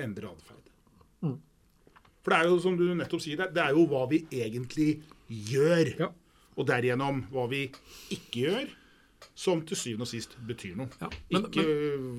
endre 0.00 0.30
atferd. 0.30 0.70
Mm. 1.24 1.38
For 2.24 2.32
det 2.32 2.38
er 2.38 2.48
jo 2.50 2.60
som 2.62 2.76
du 2.78 2.86
nettopp 2.96 3.22
sier, 3.22 3.40
det 3.40 3.52
det 3.56 3.64
er 3.64 3.76
jo 3.76 3.84
hva 3.90 4.04
vi 4.10 4.22
egentlig 4.32 4.90
gjør. 5.28 5.92
Ja. 6.00 6.10
Og 6.54 6.68
derigjennom 6.68 7.24
hva 7.34 7.48
vi 7.50 7.66
ikke 8.14 8.44
gjør, 8.44 8.72
som 9.34 9.60
til 9.66 9.76
syvende 9.76 10.06
og 10.06 10.08
sist 10.08 10.36
betyr 10.46 10.76
noe. 10.78 10.88
Ja, 11.00 11.08
men- 11.32 11.46
ikke 11.48 11.64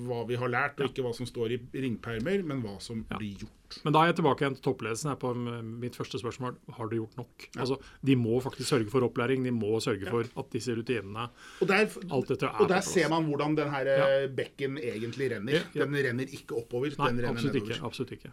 hva 0.06 0.28
vi 0.28 0.36
har 0.36 0.50
lært, 0.52 0.80
og 0.82 0.90
ikke 0.90 1.04
hva 1.06 1.14
som 1.16 1.26
står 1.26 1.52
i 1.56 1.58
ringpermer, 1.74 2.44
men 2.44 2.62
hva 2.62 2.82
som 2.82 3.06
Ja. 3.10 3.18
blir 3.18 3.38
gjort. 3.40 3.80
Men 3.84 3.94
da 3.94 4.02
er 4.02 4.06
jeg 4.08 4.18
tilbake 4.18 4.42
igjen 4.44 4.56
til 4.56 4.64
toppledelsen 4.74 5.10
her 5.10 5.16
på 5.16 5.34
mitt 5.64 5.96
første 5.96 6.20
spørsmål. 6.20 6.56
Har 6.74 6.88
du 6.88 6.98
gjort 6.98 7.16
nok? 7.18 7.48
Altså, 7.58 7.78
De 8.04 8.16
må 8.16 8.42
faktisk 8.42 8.68
sørge 8.70 8.90
for 8.92 9.02
opplæring. 9.02 9.44
De 9.44 9.52
må 9.52 9.80
sørge 9.82 10.10
for 10.10 10.24
at 10.38 10.50
disse 10.52 10.76
rutinene 10.76 11.30
Og 11.62 11.68
der, 11.68 11.88
Alt 12.12 12.28
dette 12.28 12.44
er 12.46 12.62
og 12.62 12.68
der 12.70 12.82
ser 12.82 13.10
man 13.10 13.26
hvordan 13.26 13.56
den 13.56 13.70
her 13.70 13.86
eh, 13.88 14.28
bekken 14.28 14.78
egentlig 14.78 15.32
renner. 15.32 15.52
Ja, 15.54 15.62
ja. 15.74 15.86
Den 15.86 15.96
renner 15.96 16.26
ikke 16.28 16.56
oppover, 16.56 16.92
Nei, 16.98 17.08
den 17.10 17.18
renner 17.20 17.30
absolutt 17.30 17.54
nedover. 17.54 17.72
ikke, 17.76 17.86
absolutt 17.86 18.12
ikke. 18.12 18.32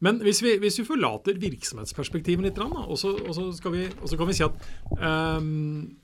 Men 0.00 0.20
hvis 0.20 0.42
vi, 0.42 0.58
hvis 0.58 0.78
vi 0.78 0.84
forlater 0.84 1.34
virksomhetsperspektivet 1.40 2.42
litt, 2.42 2.58
og, 2.58 2.96
så, 2.98 3.62
kan 3.62 4.26
vi 4.28 4.32
si 4.32 4.44
at 4.44 4.52
ehm, 5.00 5.96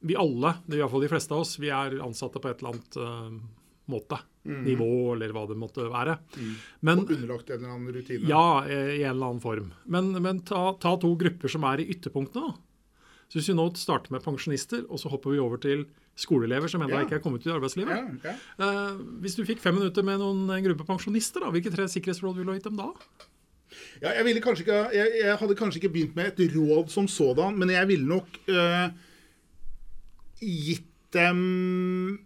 vi 0.00 0.16
alle, 0.16 0.54
det 0.66 0.76
er 0.76 0.80
i 0.80 0.82
hvert 0.84 0.92
fall 0.94 1.06
de 1.06 1.10
fleste 1.12 1.34
av 1.34 1.40
oss, 1.44 1.56
vi 1.58 1.70
er 1.74 1.98
ansatte 2.04 2.40
på 2.42 2.50
et 2.50 2.60
eller 2.62 2.76
annet 2.76 2.98
uh, 3.02 3.38
måte. 3.90 4.18
Nivå, 4.48 5.12
eller 5.12 5.32
hva 5.36 5.42
det 5.50 5.58
måtte 5.60 5.84
være. 5.92 6.14
Men 6.86 7.02
Og 7.02 7.10
underlagt 7.12 7.50
en 7.50 7.58
eller 7.58 7.74
annen 7.74 7.92
rutine. 7.92 8.28
ja, 8.30 8.64
i 8.64 9.02
en 9.02 9.10
eller 9.10 9.26
annen 9.26 9.42
form. 9.44 9.66
Men, 9.84 10.12
men 10.24 10.40
ta, 10.48 10.70
ta 10.80 10.94
to 11.02 11.10
grupper 11.20 11.52
som 11.52 11.66
er 11.68 11.82
i 11.82 11.88
ytterpunktene. 11.92 12.48
da. 12.48 12.54
Så 13.28 13.36
Hvis 13.42 13.50
vi 13.50 13.56
nå 13.58 13.66
starter 13.76 14.14
med 14.14 14.24
pensjonister, 14.24 14.86
og 14.88 15.02
så 15.02 15.10
hopper 15.12 15.34
vi 15.34 15.42
over 15.42 15.60
til 15.60 15.82
skoleelever 16.18 16.70
som 16.72 16.80
ennå 16.80 16.96
Ja. 16.96 17.02
ikke 17.04 17.18
er 17.18 17.24
kommet 17.26 17.44
ut 17.44 17.50
i 17.50 17.52
arbeidslivet. 17.52 17.92
Ja, 17.92 18.06
okay. 18.08 18.38
Eh, 18.64 19.02
hvis 19.20 19.36
du 19.36 19.44
fikk 19.44 19.60
fem 19.60 19.76
minutter 19.76 20.02
med 20.06 20.18
noen, 20.22 20.46
en 20.48 20.64
gruppe 20.64 20.86
pensjonister, 20.88 21.44
da, 21.44 21.50
hvilke 21.52 21.70
tre 21.74 21.84
sikkerhetsråd 21.92 22.38
ville 22.38 22.48
du 22.48 22.54
ha 22.54 22.56
gitt 22.56 22.70
dem 22.70 22.80
da? 22.80 22.88
Ja, 24.00 24.14
jeg, 24.16 24.24
ville 24.24 24.40
ikke, 24.40 24.78
jeg, 24.96 25.12
jeg 25.20 25.36
hadde 25.42 25.58
kanskje 25.58 25.82
ikke 25.82 25.92
begynt 25.92 26.16
med 26.16 26.32
et 26.32 26.56
råd 26.56 26.88
som 26.90 27.06
sådan, 27.06 27.58
men 27.60 27.68
jeg 27.74 27.86
ville 27.90 28.08
nok 28.08 28.40
eh, 28.48 28.88
gitt 30.40 30.86
dem 31.14 32.18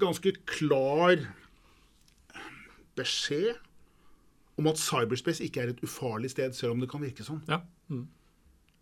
ganske 0.00 0.32
klar 0.46 1.18
beskjed 2.98 3.56
om 4.60 4.68
at 4.68 4.80
cyberspace 4.80 5.44
ikke 5.44 5.62
er 5.62 5.72
et 5.72 5.84
ufarlig 5.84 6.30
sted, 6.34 6.52
selv 6.52 6.76
om 6.76 6.82
det 6.82 6.90
kan 6.92 7.02
virke 7.02 7.24
sånn. 7.24 7.40
Ja. 7.48 7.62
Mm. 7.88 8.06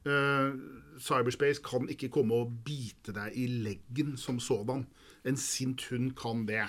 Uh, 0.08 0.54
cyberspace 1.02 1.62
kan 1.64 1.88
ikke 1.92 2.10
komme 2.14 2.42
og 2.42 2.52
bite 2.66 3.14
deg 3.14 3.36
i 3.38 3.46
leggen 3.66 4.16
som 4.18 4.40
sådan. 4.42 4.86
En 5.28 5.38
sint 5.38 5.84
hund 5.90 6.14
kan 6.18 6.46
det. 6.48 6.64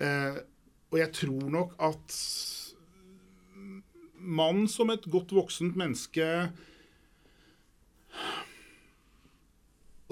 Uh, 0.00 0.40
og 0.92 1.00
jeg 1.00 1.12
tror 1.16 1.48
nok 1.52 1.76
at 1.82 2.16
man 4.22 4.66
som 4.70 4.92
et 4.92 5.08
godt 5.10 5.32
voksent 5.34 5.76
menneske 5.76 6.26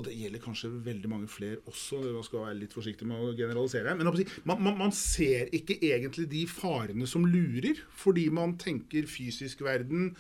Og 0.01 0.07
det 0.09 0.17
gjelder 0.17 0.41
kanskje 0.41 0.71
veldig 0.87 1.09
mange 1.13 1.29
flere 1.29 1.61
også, 1.69 2.01
man 2.09 2.25
skal 2.25 2.47
være 2.47 2.59
litt 2.63 2.77
forsiktig 2.77 3.09
med 3.09 3.21
å 3.21 3.33
generalisere. 3.37 3.93
Men 3.99 4.09
man, 4.09 4.63
man, 4.65 4.79
man 4.87 4.95
ser 4.97 5.51
ikke 5.57 5.77
egentlig 5.77 6.29
de 6.33 6.47
farene 6.49 7.09
som 7.11 7.27
lurer, 7.29 7.83
fordi 7.93 8.31
man 8.33 8.57
tenker 8.61 9.09
fysisk 9.11 9.61
verden 9.67 10.15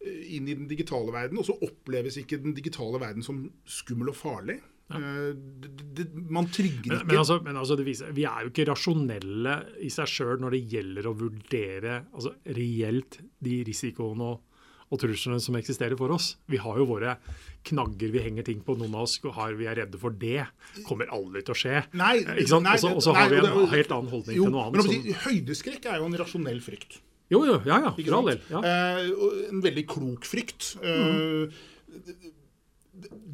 eh, 0.00 0.38
inn 0.38 0.48
i 0.48 0.56
den 0.56 0.70
digitale 0.70 1.12
verden, 1.12 1.42
og 1.42 1.50
så 1.50 1.58
oppleves 1.66 2.16
ikke 2.22 2.40
den 2.40 2.56
digitale 2.56 3.02
verden 3.02 3.26
som 3.26 3.44
skummel 3.68 4.14
og 4.14 4.18
farlig. 4.18 4.62
Ja. 4.86 5.00
det, 5.34 5.70
det, 5.98 6.04
man 6.30 6.46
trygger 6.46 6.92
ikke. 6.94 7.06
men, 7.08 7.18
altså, 7.18 7.40
men 7.42 7.56
altså, 7.58 7.74
det 7.74 7.88
viser, 7.88 8.12
vi 8.14 8.22
er 8.30 8.44
jo 8.44 8.52
ikke 8.52 8.68
rasjonelle 8.68 9.56
i 9.82 9.88
seg 9.90 10.12
sjøl 10.12 10.38
når 10.44 10.54
det 10.54 10.60
gjelder 10.76 11.08
å 11.10 11.14
vurdere 11.18 11.96
altså, 12.14 12.36
reelt 12.54 13.18
de 13.42 13.56
risikoene 13.66 14.28
og, 14.30 14.44
og 14.90 15.00
truslene 15.02 15.40
som 15.42 15.56
eksisterer 15.58 15.96
for 15.98 16.12
oss. 16.14 16.36
Vi 16.48 16.56
har 16.62 16.76
jo 16.78 16.84
våre 16.86 17.16
knagger 17.66 18.12
vi 18.12 18.20
henger 18.22 18.44
ting 18.46 18.60
på. 18.62 18.76
Noen 18.78 18.94
av 18.94 19.02
oss 19.08 19.18
har, 19.22 19.54
vi 19.58 19.66
er 19.66 19.74
redde 19.80 19.98
for 19.98 20.10
det. 20.10 20.46
Kommer 20.86 21.06
aldri 21.10 21.42
til 21.42 21.54
å 21.54 21.58
skje. 21.58 21.82
Nei, 21.98 22.20
ikke 22.22 22.48
sant? 22.48 22.66
Og 22.94 23.02
så- 23.02 23.14
har 23.14 23.28
vi 23.28 23.36
en 23.36 23.42
det- 23.42 23.70
helt 23.70 23.90
annen 23.90 24.10
holdning 24.10 24.36
jo, 24.36 24.44
til 24.44 24.52
noe 24.52 24.70
Men 24.70 24.80
annet. 24.80 24.86
å 24.86 25.02
si, 25.02 25.12
høydeskrekk 25.12 25.86
er 25.86 25.98
jo 25.98 26.04
en 26.06 26.12
rasjonell 26.14 26.60
frykt. 26.62 27.00
Jo, 27.28 27.44
jo, 27.44 27.60
ja, 27.66 27.80
ja, 27.82 27.90
for 27.90 28.14
all 28.14 28.26
del. 28.26 28.40
Ja. 28.48 28.60
Eh, 28.62 29.48
en 29.50 29.60
veldig 29.62 29.86
klok 29.86 30.22
frykt. 30.24 30.76
Eh, 30.80 31.50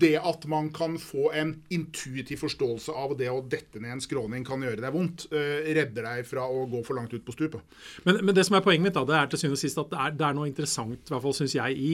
Det 0.03 0.17
at 0.19 0.45
man 0.51 0.71
kan 0.75 0.97
få 0.99 1.29
en 1.39 1.53
intuitiv 1.71 2.41
forståelse 2.41 2.95
av 2.99 3.15
det 3.19 3.29
å 3.31 3.43
dette 3.47 3.79
ned 3.79 3.97
en 3.97 4.03
skråning 4.03 4.43
kan 4.47 4.63
gjøre 4.65 4.83
deg 4.83 4.95
vondt, 4.95 5.29
eh, 5.31 5.69
redder 5.77 6.09
deg 6.09 6.27
fra 6.27 6.49
å 6.51 6.65
gå 6.71 6.81
for 6.87 6.99
langt 6.99 7.15
ut 7.15 7.23
på 7.27 7.35
stupet. 7.37 7.63
Men, 8.07 8.19
men 8.27 8.35
det 8.35 8.45
som 8.49 8.57
er 8.59 8.65
poenget 8.65 8.89
mitt, 8.89 8.97
da, 8.97 9.05
det 9.07 9.19
er 9.19 9.31
til 9.31 9.43
syvende 9.45 9.61
og 9.61 9.63
sist 9.63 9.79
at 9.79 9.93
det 9.93 10.01
er, 10.03 10.17
det 10.19 10.27
er 10.27 10.39
noe 10.39 10.51
interessant, 10.51 10.99
i 10.99 11.15
hvert 11.15 11.25
fall 11.27 11.37
syns 11.39 11.57
jeg, 11.59 11.79
i 11.79 11.93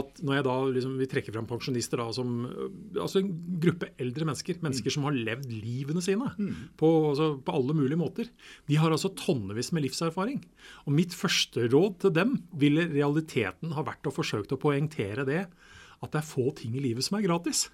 at 0.00 0.20
når 0.20 0.38
jeg 0.38 0.46
da 0.48 0.56
liksom, 0.76 0.96
vi 1.00 1.10
trekker 1.14 1.36
fram 1.36 1.48
pensjonister 1.48 2.02
da, 2.02 2.08
som 2.16 2.34
øh, 2.50 2.66
altså 3.06 3.22
en 3.22 3.32
gruppe 3.64 3.90
eldre 4.02 4.28
mennesker, 4.28 4.60
mennesker 4.66 4.96
som 4.96 5.08
har 5.08 5.16
levd 5.16 5.48
livene 5.54 6.04
sine 6.04 6.32
på, 6.76 6.90
altså, 7.12 7.30
på 7.44 7.56
alle 7.56 7.76
mulige 7.78 8.00
måter, 8.00 8.28
de 8.68 8.80
har 8.80 8.92
altså 8.92 9.12
tonnevis 9.16 9.72
med 9.72 9.86
livserfaring. 9.86 10.42
Og 10.84 10.96
mitt 10.96 11.16
første 11.16 11.68
råd 11.72 12.02
til 12.04 12.16
dem 12.16 12.36
ville 12.58 12.88
realiteten 12.92 13.72
ha 13.76 13.86
vært 13.86 14.08
å 14.08 14.14
forsøke 14.14 14.56
å 14.56 14.60
poengtere 14.60 15.24
det 15.28 15.46
at 16.02 16.10
det 16.12 16.20
er 16.22 16.26
få 16.34 16.54
ting 16.56 16.74
i 16.76 16.80
livet 16.80 17.04
som 17.04 17.18
er 17.18 17.26
gratis. 17.26 17.68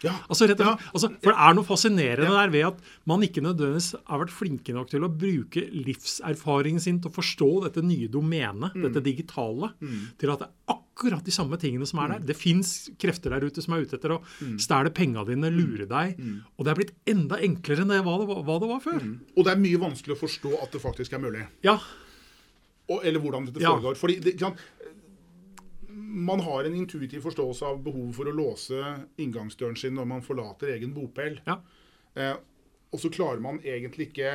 Ja. 0.00 0.12
Altså, 0.30 0.46
rett 0.46 0.60
Ja. 0.62 0.76
altså, 0.94 1.08
for 1.20 1.32
det 1.32 1.38
er 1.42 1.54
noe 1.54 1.64
fascinerende 1.66 2.30
der 2.30 2.50
ved 2.54 2.66
at 2.68 2.78
man 3.04 3.20
ikke 3.20 3.42
nødvendigvis 3.42 3.96
har 4.06 4.20
vært 4.20 4.30
flinke 4.30 4.72
nok 4.72 4.88
til 4.90 5.00
å 5.02 5.08
bruke 5.10 5.64
livserfaringen 5.74 6.80
sin 6.80 7.00
til 7.02 7.10
å 7.10 7.14
forstå 7.16 7.48
dette 7.64 7.82
nye 7.82 8.06
domenet, 8.08 8.74
Mm. 8.74 8.82
dette 8.86 9.02
digitale, 9.02 9.72
til 10.18 10.30
at 10.30 10.38
det 10.38 10.46
er 10.48 10.74
akkurat 10.76 11.24
de 11.24 11.30
samme 11.32 11.58
tingene 11.58 11.84
som 11.86 11.98
er 11.98 12.08
der. 12.14 12.18
Det 12.30 12.36
fins 12.36 12.90
krefter 12.96 13.30
der 13.30 13.40
ute 13.46 13.60
som 13.60 13.74
er 13.74 13.82
ute 13.82 13.96
etter 13.98 14.10
å 14.10 14.22
Mm. 14.40 14.56
stjele 14.60 14.90
penga 14.94 15.24
dine, 15.26 15.50
lure 15.50 15.86
deg. 15.88 16.14
Og 16.58 16.64
det 16.64 16.70
er 16.70 16.74
blitt 16.84 16.94
enda 17.04 17.36
enklere 17.42 17.80
enn 17.82 17.88
det 17.88 18.04
hva 18.04 18.18
det 18.20 18.28
var, 18.28 18.42
hva 18.44 18.60
det 18.60 18.68
var 18.68 18.80
før. 18.80 19.18
Og 19.36 19.44
det 19.44 19.52
er 19.52 19.56
mye 19.60 19.78
vanskelig 19.82 20.14
å 20.14 20.22
forstå 20.28 20.62
at 20.62 20.70
det 20.70 20.80
faktisk 20.80 21.12
er 21.12 21.18
mulig. 21.18 21.46
Ja, 21.64 21.80
Og, 22.90 23.04
eller 23.04 23.20
hvordan 23.20 23.44
dette 23.44 23.60
Ja. 23.60 23.76
foregår. 23.76 23.96
Fordi 23.98 24.18
det? 24.22 24.38
Man 26.08 26.40
har 26.40 26.64
en 26.64 26.74
intuitiv 26.74 27.20
forståelse 27.26 27.66
av 27.68 27.82
behovet 27.84 28.16
for 28.16 28.30
å 28.30 28.36
låse 28.36 28.92
inngangsdøren 29.20 29.76
sin 29.76 29.96
når 29.98 30.08
man 30.08 30.24
forlater 30.24 30.72
egen 30.76 30.94
bopel. 30.96 31.40
ja. 31.46 31.60
Eh, 32.18 32.36
og 32.88 33.02
så 33.02 33.10
klarer 33.12 33.42
man 33.44 33.58
egentlig 33.60 34.08
ikke 34.08 34.30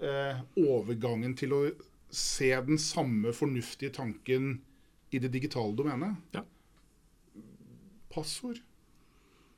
eh, 0.00 0.38
overgangen 0.56 1.34
til 1.36 1.52
å 1.52 1.58
se 2.14 2.48
den 2.64 2.80
samme 2.80 3.34
fornuftige 3.36 3.92
tanken 3.92 4.62
i 5.12 5.20
det 5.20 5.28
digitale 5.34 5.76
domenet. 5.76 6.22
Ja. 6.32 6.44
Passord. 8.14 8.62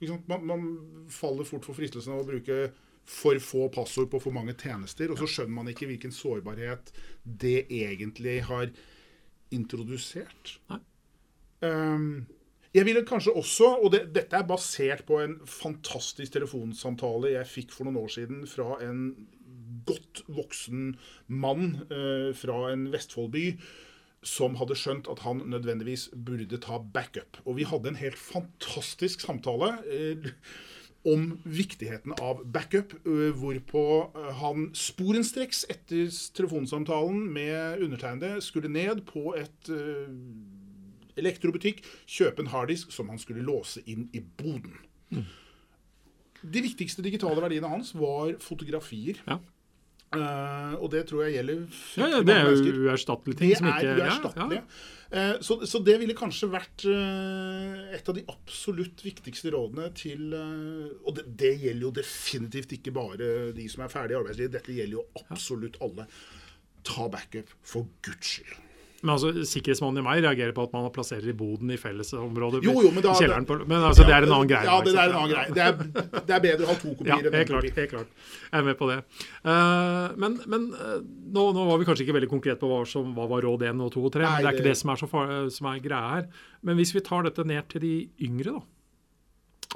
Man, 0.01 0.43
man 0.45 0.67
faller 1.13 1.47
fort 1.49 1.65
for 1.65 1.79
fristelsen 1.79 2.17
av 2.17 2.25
å 2.25 2.29
bruke 2.29 2.59
for 3.07 3.39
få 3.39 3.69
passord 3.71 4.11
på 4.11 4.19
for 4.21 4.35
mange 4.35 4.57
tjenester, 4.59 5.13
og 5.13 5.21
så 5.21 5.29
skjønner 5.31 5.55
man 5.55 5.71
ikke 5.71 5.87
hvilken 5.89 6.13
sårbarhet 6.13 6.91
det 7.23 7.69
egentlig 7.71 8.41
har 8.49 8.73
introdusert. 9.55 10.57
Nei. 10.73 10.81
Um, 11.67 12.27
jeg 12.77 12.85
ville 12.85 13.07
kanskje 13.09 13.33
også, 13.33 13.71
og 13.81 13.93
det, 13.95 14.03
dette 14.15 14.37
er 14.37 14.45
basert 14.49 15.07
på 15.09 15.21
en 15.23 15.39
fantastisk 15.49 16.35
telefonsamtale 16.35 17.33
jeg 17.33 17.49
fikk 17.49 17.73
for 17.73 17.89
noen 17.89 18.03
år 18.03 18.13
siden 18.13 18.43
fra 18.51 18.77
en 18.85 19.07
godt 19.89 20.25
voksen 20.29 20.91
mann 21.29 21.87
eh, 21.89 22.33
fra 22.37 22.67
en 22.73 22.89
Vestfoldby 22.93 23.47
som 24.27 24.59
hadde 24.61 24.77
skjønt 24.77 25.09
at 25.09 25.23
han 25.25 25.45
nødvendigvis 25.49 26.09
burde 26.13 26.59
ta 26.61 26.81
backup. 26.83 27.39
Og 27.47 27.61
vi 27.61 27.69
hadde 27.69 27.93
en 27.93 28.01
helt 28.01 28.19
fantastisk 28.19 29.23
samtale. 29.23 29.77
Eh, 29.87 30.33
om 31.07 31.37
viktigheten 31.45 32.17
av 32.19 32.41
backup, 32.51 32.97
ø, 33.07 33.31
hvorpå 33.39 33.83
ø, 34.11 34.31
han 34.41 34.65
sporenstreks 34.75 35.63
etter 35.71 36.11
telefonsamtalen 36.35 37.29
med 37.31 37.85
undertegnede 37.85 38.41
skulle 38.43 38.73
ned 38.73 39.05
på 39.07 39.37
et 39.39 39.71
ø, 39.71 40.09
elektrobutikk, 41.17 41.83
kjøpe 42.07 42.45
en 42.45 42.53
harddisk 42.53 42.95
som 42.95 43.11
han 43.13 43.21
skulle 43.23 43.45
låse 43.47 43.83
inn 43.87 44.09
i 44.17 44.21
boden. 44.21 44.79
De 46.47 46.63
viktigste 46.63 47.03
digitale 47.03 47.41
verdiene 47.43 47.71
hans 47.71 47.95
var 47.97 48.37
fotografier. 48.45 49.23
Ja. 49.27 49.41
Uh, 50.15 50.77
og 50.79 50.93
det 50.93 51.01
tror 51.09 51.25
jeg 51.25 51.35
gjelder 51.35 51.65
Ja, 51.99 52.07
ja, 52.07 52.19
det 52.23 52.35
er 52.37 52.45
jo 52.47 52.85
uerstattelige 52.87 53.41
ting 53.41 53.51
Det 53.51 53.73
er 53.91 53.99
uerstattelige. 54.05 54.61
ja. 55.11 55.33
uh, 55.35 55.41
Så, 55.43 55.57
så 55.67 55.81
det 55.83 55.97
ville 55.99 56.15
kanskje 56.15 56.47
vært 56.53 56.85
uh, 56.87 57.91
et 57.91 58.07
av 58.07 58.15
de 58.15 58.23
absolutt 58.31 59.03
viktigste 59.03 59.51
rådene 59.51 59.89
til 59.99 60.31
eh, 60.39 60.95
Og 61.03 61.19
det, 61.19 61.27
det 61.43 61.53
gjelder 61.59 61.89
jo 61.89 61.91
definitivt 61.99 62.77
ikke 62.79 62.95
bare 62.95 63.33
de 63.57 63.67
som 63.73 63.83
er 63.83 63.91
ferdig 63.93 64.15
i 64.15 64.21
arbeidslivet, 64.21 64.55
dette 64.55 64.79
gjelder 64.79 65.01
jo 65.01 65.05
absolutt 65.27 65.81
alle. 65.83 66.07
Ta 66.87 67.09
backup, 67.11 67.51
for 67.67 67.91
guds 68.07 68.37
skyld. 68.37 68.55
Men 69.03 69.12
altså, 69.12 69.31
Sikkerhetsmannen 69.45 70.00
i 70.00 70.05
meg 70.07 70.23
reagerer 70.25 70.55
på 70.57 70.65
at 70.65 70.73
man 70.73 70.87
plasserer 70.95 71.26
i 71.29 71.35
boden 71.37 71.69
i 71.75 71.76
fellesområdet. 71.76 72.62
Jo, 72.65 72.73
jo, 72.87 72.91
men 72.95 73.05
da- 73.05 73.12
kjelleren 73.19 73.45
på, 73.49 73.59
men 73.69 73.85
altså, 73.85 74.07
det 74.09 74.15
er 74.17 74.25
en 74.25 74.33
annen 74.33 74.49
greie. 74.49 74.65
Ja, 74.65 74.76
det, 74.81 74.95
det 74.97 75.03
er 75.03 75.11
en 75.12 75.19
annen 75.21 75.33
greie. 75.35 75.53
Det 75.53 75.65
er, 75.67 76.23
det 76.31 76.37
er 76.38 76.43
bedre 76.47 76.65
å 76.65 76.71
ha 76.71 76.76
to 76.81 76.93
Ja, 76.95 77.19
kopier 77.19 77.29
enn 77.29 77.37
helt 77.37 77.50
én 77.50 77.59
kopi. 77.59 77.73
helt 77.76 77.93
klart. 77.93 78.15
Jeg 78.47 78.61
er 78.62 78.67
med 78.71 78.79
på 78.81 78.88
det. 78.93 78.97
Uh, 79.45 80.17
men 80.25 80.38
men 80.47 80.65
eh, 80.73 80.95
nå, 81.37 81.45
nå 81.59 81.67
var 81.69 81.83
vi 81.83 81.88
kanskje 81.91 82.07
ikke 82.07 82.17
veldig 82.17 82.31
konkret 82.33 82.62
på 82.62 82.71
hva, 82.73 82.81
som, 82.88 83.12
hva 83.19 83.26
var 83.35 83.45
råd 83.45 83.67
1 83.69 83.85
og 83.85 83.93
2 83.99 84.07
og 84.09 84.15
3. 84.17 84.23
Nei, 84.25 84.31
men 84.33 84.47
det 84.47 84.53
er 84.53 84.59
ikke 84.61 84.69
det 84.71 84.76
som 84.81 84.95
er, 84.95 85.03
så 85.03 85.11
far, 85.12 85.35
som 85.53 85.69
er 85.73 85.83
greia 85.85 86.15
her. 86.17 86.31
Men 86.65 86.81
hvis 86.81 86.95
vi 86.97 87.05
tar 87.05 87.26
dette 87.29 87.45
ned 87.47 87.69
til 87.75 87.85
de 87.85 87.93
yngre, 88.31 88.57
da. 88.57 88.65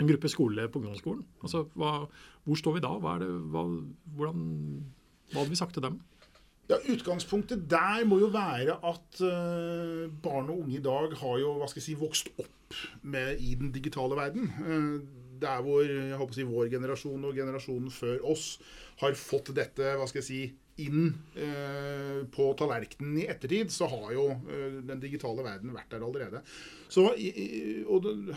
En 0.01 0.07
gruppe 0.09 0.31
skoleelever 0.31 0.71
på 0.73 0.81
ungdomsskolen. 0.81 1.25
Altså, 1.45 1.67
hva, 1.77 2.07
hvor 2.47 2.57
står 2.57 2.79
vi 2.79 2.83
da? 2.87 2.93
Hva, 3.03 3.19
er 3.19 3.25
det, 3.27 3.31
hva, 3.53 3.67
hvordan, 4.17 4.45
hva 5.33 5.43
hadde 5.43 5.53
vi 5.53 5.59
sagt 5.61 5.75
til 5.77 5.85
dem? 5.85 5.99
Ja, 6.71 6.77
Utgangspunktet 6.93 7.65
der 7.71 8.05
må 8.07 8.21
jo 8.23 8.29
være 8.35 8.77
at 8.87 9.21
uh, 9.27 10.05
barn 10.23 10.53
og 10.53 10.61
unge 10.65 10.77
i 10.79 10.85
dag 10.85 11.17
har 11.19 11.41
jo 11.43 11.57
hva 11.59 11.67
skal 11.71 11.81
jeg 11.83 11.89
si, 11.89 11.97
vokst 11.99 12.31
opp 12.39 12.77
med, 13.03 13.41
i 13.43 13.57
den 13.59 13.73
digitale 13.75 14.15
verden. 14.19 14.47
Uh, 14.63 15.27
der 15.41 15.63
hvor 15.65 15.81
jeg 15.83 16.15
håper 16.21 16.35
å 16.35 16.37
si, 16.37 16.45
vår 16.47 16.69
generasjon 16.71 17.23
og 17.25 17.37
generasjonen 17.39 17.91
før 17.95 18.19
oss 18.29 18.51
har 19.01 19.15
fått 19.17 19.51
dette 19.57 19.95
hva 19.97 20.05
skal 20.11 20.21
jeg 20.21 20.27
si, 20.29 20.41
inn 20.81 21.11
eh, 21.37 22.21
på 22.33 22.45
tallerkenen 22.57 23.19
i 23.21 23.27
ettertid, 23.29 23.73
så 23.73 23.89
har 23.91 24.13
jo 24.15 24.27
eh, 24.49 24.79
den 24.89 25.01
digitale 25.03 25.43
verden 25.45 25.73
vært 25.77 25.91
der 25.93 26.05
allerede. 26.07 26.41
Så, 26.93 27.07
i, 27.21 27.29
i- 27.29 27.83
og 27.85 28.05
det, 28.07 28.37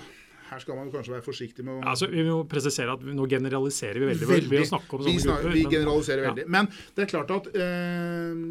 her 0.54 0.62
skal 0.64 0.78
man 0.80 0.92
kanskje 0.94 1.16
være 1.16 1.26
forsiktig 1.26 1.66
med 1.68 1.80
å 1.82 1.88
Altså, 1.94 2.08
vi 2.12 2.24
må 2.28 2.40
presisere 2.50 2.94
at 2.96 3.02
Nå 3.04 3.26
generaliserer 3.30 4.00
vi 4.00 4.12
veldig, 4.14 4.30
veldig. 4.30 4.52
ved 4.54 4.64
å 4.66 4.70
snakke 4.72 5.00
om 5.00 5.04
vi, 5.08 5.18
snakker, 5.20 5.50
grupper. 5.50 5.58
vi 5.58 5.64
men- 5.66 5.74
generaliserer 5.76 6.28
veldig. 6.30 6.46
Men 6.58 6.70
det 6.96 7.04
er 7.08 7.12
klart 7.14 7.34
at 7.40 7.50
eh, 7.56 8.44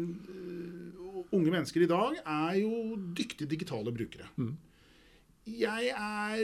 unge 1.33 1.49
mennesker 1.55 1.81
i 1.85 1.89
dag 1.89 2.19
er 2.21 2.59
jo 2.61 2.75
dyktige 3.17 3.49
digitale 3.49 3.91
brukere. 3.95 4.27
Mm. 4.37 4.53
Jeg 5.43 5.89
er 5.91 6.43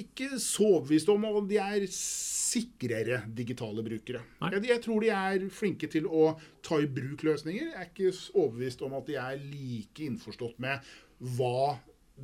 ikke 0.00 0.30
så 0.40 0.64
overbevist 0.78 1.10
om 1.12 1.26
om 1.28 1.48
de 1.50 1.58
er 1.60 1.82
sikrere 1.92 3.18
digitale 3.36 3.82
brukere. 3.84 4.22
Jeg, 4.46 4.62
jeg 4.70 4.80
tror 4.86 5.04
de 5.04 5.10
er 5.12 5.44
flinke 5.52 5.90
til 5.92 6.06
å 6.08 6.30
ta 6.64 6.78
i 6.80 6.88
bruk 6.88 7.20
løsninger. 7.26 7.68
Jeg 7.74 7.76
er 7.76 7.90
ikke 7.90 8.14
overbevist 8.32 8.80
om 8.86 8.96
at 8.96 9.10
de 9.10 9.18
er 9.20 9.36
like 9.44 10.06
innforstått 10.06 10.56
med 10.64 10.80
hva 11.36 11.76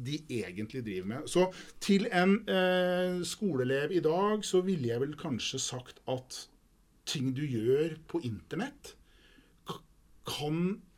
de 0.04 0.18
egentlig 0.28 0.84
driver 0.86 1.06
med. 1.06 1.28
Så 1.30 1.46
til 1.80 2.06
en 2.12 2.36
eh, 2.48 3.22
skoleelev 3.26 3.92
i 3.92 4.00
dag 4.04 4.44
så 4.44 4.60
ville 4.66 4.88
jeg 4.92 5.00
vel 5.00 5.16
kanskje 5.20 5.58
sagt 5.62 6.00
at 6.08 6.46
ting 7.06 7.32
du 7.36 7.42
gjør 7.46 7.96
på 8.10 8.20
internett, 8.26 8.94
kan 10.26 10.56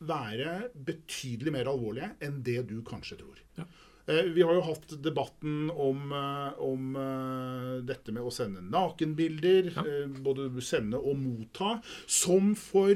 være 0.09 0.71
betydelig 0.89 1.53
mer 1.53 1.69
alvorlige 1.69 2.15
enn 2.25 2.39
det 2.47 2.63
du 2.71 2.79
kanskje 2.87 3.19
tror. 3.21 3.37
Ja. 3.59 3.67
Eh, 4.09 4.31
Vi 4.33 4.41
har 4.41 4.55
jo 4.57 4.63
hatt 4.65 4.95
debatten 5.05 5.69
om, 5.71 6.13
eh, 6.17 6.55
om 6.65 6.97
eh, 6.97 7.75
dette 7.85 8.11
med 8.17 8.23
å 8.25 8.33
sende 8.33 8.63
nakenbilder, 8.65 9.69
Ja. 9.77 9.83
eh, 9.85 10.07
både 10.25 10.49
sende 10.65 10.97
og 10.97 11.19
motta, 11.21 11.83
som 12.07 12.55
for 12.55 12.95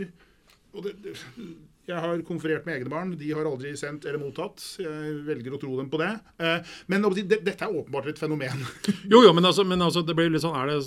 det, 0.80 0.92
det, 1.04 1.12
Jeg 1.88 1.98
har 2.00 2.22
konferert 2.24 2.64
med 2.64 2.78
egne 2.78 2.92
barn. 2.92 3.10
De 3.18 3.28
har 3.34 3.48
aldri 3.48 3.74
sendt 3.76 4.06
eller 4.08 4.22
mottatt. 4.22 4.62
Jeg 4.80 5.18
velger 5.26 5.56
å 5.56 5.60
tro 5.60 5.74
dem 5.76 5.90
på 5.92 6.00
det. 6.00 6.12
Eh, 6.40 6.72
Men 6.86 7.04
det, 7.12 7.26
dette 7.44 7.66
er 7.66 7.74
åpenbart 7.74 8.08
et 8.12 8.22
fenomen. 8.22 8.64
Jo, 9.12 9.20
jo, 9.26 9.32
men 9.36 9.44
altså, 9.44 9.66
men 9.68 9.82
altså 9.84 10.04
det 10.06 10.16
blir 10.16 10.32
litt 10.32 10.44
sånn 10.44 10.56
er 10.56 10.72
det, 10.72 10.78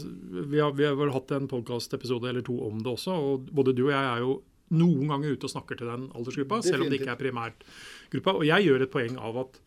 vi, 0.49 0.61
har, 0.63 0.73
vi 0.73 0.87
har 0.87 0.97
vel 0.97 1.13
hatt 1.13 1.35
en 1.35 1.49
podkastepisode 1.51 2.31
eller 2.31 2.45
to 2.45 2.57
om 2.65 2.81
det 2.81 2.95
også. 2.95 3.13
og 3.13 3.51
Både 3.53 3.75
du 3.75 3.85
og 3.89 3.93
jeg 3.93 4.11
er 4.15 4.25
jo 4.25 4.39
noen 4.75 5.11
ganger 5.11 5.35
ute 5.35 5.45
og 5.45 5.53
snakker 5.53 5.77
til 5.77 5.91
den 5.91 6.07
aldersgruppa, 6.17 6.63
selv 6.65 6.85
om 6.85 6.89
det 6.89 6.97
ikke 7.01 7.13
er 7.13 7.21
primærgruppa. 7.21 8.33
Og 8.39 8.47
jeg 8.47 8.65
gjør 8.65 8.87
et 8.87 8.93
poeng 8.95 9.19
av 9.21 9.43
at 9.43 9.59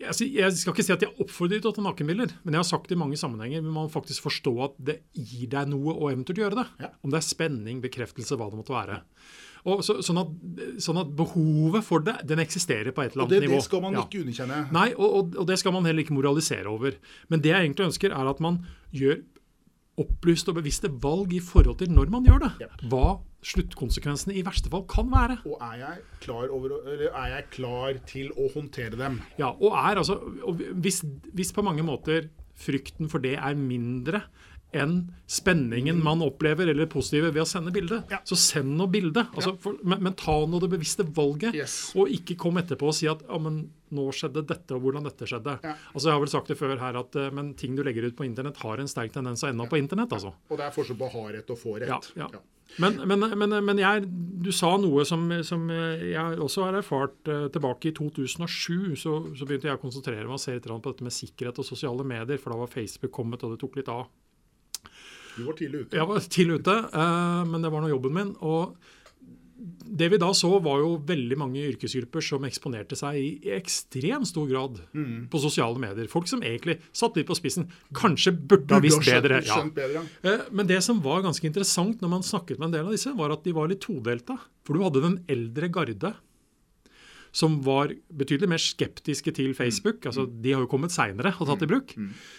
jeg, 0.00 0.52
skal 0.58 0.74
ikke 0.74 0.84
si 0.84 0.92
at 0.94 1.02
jeg 1.06 1.14
oppfordrer 1.22 1.60
til 1.62 1.70
å 1.70 1.74
ta 1.76 1.82
nakenbilder, 1.84 2.32
men 2.42 2.56
jeg 2.56 2.62
har 2.64 2.66
sagt 2.66 2.90
i 2.92 2.98
mange 2.98 3.18
sammenhenger 3.20 3.62
vi 3.62 3.72
må 3.76 3.86
faktisk 3.92 4.26
forstå 4.26 4.52
at 4.66 4.76
det 4.90 4.96
gir 5.14 5.46
deg 5.52 5.70
noe 5.70 5.94
å 5.94 6.10
eventuelt 6.10 6.40
gjøre 6.42 6.58
det. 6.62 6.66
Ja. 6.82 6.90
Om 7.06 7.14
det 7.14 7.20
er 7.20 7.26
spenning, 7.28 7.82
bekreftelse, 7.84 8.38
hva 8.40 8.48
det 8.50 8.58
måtte 8.58 8.74
være. 8.74 9.00
Og 9.64 9.80
så, 9.86 9.96
sånn, 10.04 10.18
at, 10.20 10.32
sånn 10.82 10.98
at 11.00 11.12
behovet 11.16 11.86
for 11.86 12.02
det, 12.04 12.18
den 12.28 12.42
eksisterer 12.42 12.92
på 12.92 13.00
et 13.04 13.14
eller 13.14 13.24
annet 13.24 13.36
det, 13.36 13.44
nivå. 13.46 13.60
det 13.62 13.64
skal 13.64 13.80
man 13.86 13.94
Ja. 13.96 14.02
ikke 14.04 14.20
underkjenne. 14.24 14.58
Nei, 14.76 14.88
og, 14.98 15.06
og, 15.20 15.38
og 15.40 15.46
det 15.48 15.56
skal 15.62 15.72
man 15.72 15.86
heller 15.88 16.04
ikke 16.04 16.16
moralisere 16.18 16.68
over. 16.68 16.98
Men 17.32 17.40
det 17.40 17.54
jeg 17.54 17.62
egentlig 17.70 17.86
ønsker, 17.88 18.12
er 18.12 18.28
at 18.34 18.42
man 18.44 18.60
gjør 18.92 19.22
opplyste 20.00 20.50
og 20.50 20.58
bevisste 20.58 20.90
valg 21.02 21.32
i 21.36 21.40
forhold 21.44 21.78
til 21.80 21.92
når 21.94 22.10
man 22.12 22.26
gjør 22.26 22.44
det. 22.44 22.68
Hva 22.90 23.18
sluttkonsekvensene 23.44 24.36
i 24.38 24.44
verste 24.46 24.70
fall 24.72 24.86
kan 24.90 25.10
være. 25.12 25.38
Og 25.48 25.60
er 25.62 25.76
jeg, 25.82 26.06
klar 26.24 26.48
over, 26.48 26.78
eller 26.82 27.10
er 27.10 27.28
jeg 27.36 27.50
klar 27.58 28.00
til 28.08 28.32
å 28.40 28.48
håndtere 28.54 28.98
dem? 29.00 29.20
Ja, 29.40 29.52
og 29.52 29.76
er 29.76 30.00
altså, 30.00 30.18
og 30.42 30.64
hvis, 30.82 31.02
hvis 31.36 31.52
på 31.54 31.64
mange 31.66 31.84
måter 31.86 32.30
frykten 32.54 33.10
for 33.10 33.22
det 33.22 33.34
er 33.34 33.58
mindre 33.58 34.24
enn 34.74 34.96
spenningen 35.30 36.00
man 36.04 36.20
opplever 36.24 36.68
eller 36.70 36.86
positive 36.90 37.30
ved 37.34 37.42
å 37.42 37.48
sende 37.48 37.72
bilde, 37.74 38.02
Ja. 38.10 38.18
så 38.26 38.36
send 38.38 38.76
nå 38.78 38.86
bilde. 38.92 39.24
Altså, 39.34 39.54
for, 39.60 39.78
men, 39.82 40.02
men 40.02 40.14
ta 40.18 40.34
nå 40.46 40.60
det 40.60 40.70
bevisste 40.74 41.06
valget, 41.16 41.54
Yes. 41.54 41.92
og 41.96 42.08
ikke 42.12 42.36
kom 42.36 42.58
etterpå 42.60 42.90
og 42.90 42.94
si 42.98 43.08
at 43.10 43.22
ja, 43.28 43.38
men 43.38 43.70
nå 43.94 44.08
skjedde 44.12 44.42
dette, 44.48 44.74
og 44.74 44.82
hvordan 44.82 45.04
dette 45.06 45.26
skjedde. 45.30 45.58
Ja. 45.62 45.74
Altså, 45.94 46.08
Jeg 46.08 46.14
har 46.16 46.20
vel 46.24 46.32
sagt 46.34 46.48
det 46.50 46.58
før 46.58 46.78
her 46.80 46.98
at 46.98 47.14
eh, 47.16 47.30
men 47.30 47.54
ting 47.54 47.76
du 47.78 47.82
legger 47.86 48.08
ut 48.08 48.16
på 48.18 48.26
internett, 48.26 48.56
har 48.64 48.78
en 48.82 48.90
sterk 48.90 49.12
tendens 49.14 49.44
å 49.44 49.48
ende 49.52 49.62
opp 49.62 49.70
på 49.70 49.78
internett. 49.78 50.12
altså. 50.12 50.34
Og 50.50 50.58
det 50.58 50.66
er 50.66 50.74
forskjell 50.74 50.98
på 50.98 51.06
å 51.08 51.14
ha 51.14 51.28
rett 51.36 51.50
og 51.54 51.58
få 51.60 51.78
Ja, 51.80 51.94
rett. 52.00 52.12
ja. 52.16 52.28
Men, 52.80 52.96
men, 53.06 53.20
men, 53.38 53.52
men 53.62 53.78
jeg, 53.78 54.06
du 54.42 54.48
sa 54.50 54.72
noe 54.80 55.04
som, 55.06 55.28
som 55.46 55.68
jeg 55.70 56.38
også 56.42 56.64
har 56.64 56.78
erfart 56.80 57.28
eh, 57.30 57.44
tilbake 57.54 57.90
i 57.92 57.94
2007. 57.94 58.96
Så, 58.98 59.12
så 59.36 59.46
begynte 59.46 59.68
jeg 59.68 59.76
å 59.78 59.82
konsentrere 59.82 60.24
meg 60.26 60.34
og 60.38 60.42
se 60.42 60.56
litt 60.56 60.66
på 60.66 60.80
dette 60.90 61.04
med 61.06 61.14
sikkerhet 61.14 61.60
og 61.60 61.68
sosiale 61.68 62.02
medier, 62.08 62.40
for 62.40 62.50
da 62.54 62.58
var 62.64 62.72
Facebook 62.72 63.12
kommet, 63.14 63.44
og 63.46 63.52
det 63.54 63.60
tok 63.62 63.76
litt 63.78 63.92
av. 63.92 64.08
Du 65.36 65.44
var 65.44 65.54
tidlig 65.58 65.86
ute. 65.86 65.96
Jeg 65.96 66.06
var 66.08 66.18
tidlig 66.20 66.60
ute, 66.60 66.76
eh, 66.94 67.44
men 67.50 67.62
det 67.62 67.70
var 67.72 67.80
nå 67.82 67.88
jobben 67.90 68.12
min. 68.14 68.36
og 68.40 68.76
det 69.96 70.10
vi 70.10 70.18
da 70.18 70.26
så, 70.34 70.48
var 70.60 70.80
jo 70.82 70.98
veldig 71.06 71.36
mange 71.38 71.60
yrkesgrupper 71.70 72.20
som 72.26 72.42
eksponerte 72.44 72.96
seg 72.98 73.14
i 73.16 73.28
ekstremt 73.54 74.26
stor 74.26 74.48
grad 74.50 74.80
Mm. 74.92 75.28
på 75.30 75.40
sosiale 75.40 75.78
medier. 75.78 76.06
Folk 76.10 76.26
som 76.28 76.42
egentlig 76.42 76.80
satt 76.92 77.16
litt 77.16 77.26
på 77.28 77.36
spissen. 77.38 77.68
Kanskje 77.94 78.32
burde 78.36 78.74
ha 78.74 78.80
visst 78.80 79.00
bedre. 79.06 79.40
Ja. 79.46 79.62
bedre, 79.64 80.02
ja. 80.02 80.02
Eh, 80.34 80.40
Men 80.52 80.66
det 80.66 80.82
som 80.82 81.00
var 81.00 81.22
ganske 81.22 81.44
interessant 81.46 82.00
når 82.02 82.08
man 82.10 82.22
snakket 82.22 82.58
med 82.58 82.66
en 82.66 82.72
del 82.72 82.84
av 82.86 82.92
disse, 82.92 83.16
var 83.16 83.30
at 83.32 83.44
de 83.44 83.52
var 83.52 83.68
litt 83.68 83.80
todelte. 83.80 84.36
For 84.64 84.74
du 84.74 84.82
hadde 84.82 85.00
den 85.00 85.24
eldre 85.28 85.68
garde 85.70 86.14
som 87.32 87.60
var 87.62 87.88
betydelig 88.14 88.48
mer 88.48 88.58
skeptiske 88.62 89.32
til 89.34 89.54
Facebook. 89.54 90.02
altså 90.06 90.26
De 90.42 90.52
har 90.52 90.60
jo 90.62 90.66
kommet 90.70 90.90
seinere 90.90 91.32
og 91.40 91.46
tatt 91.48 91.62
i 91.62 91.66
bruk. 91.66 91.94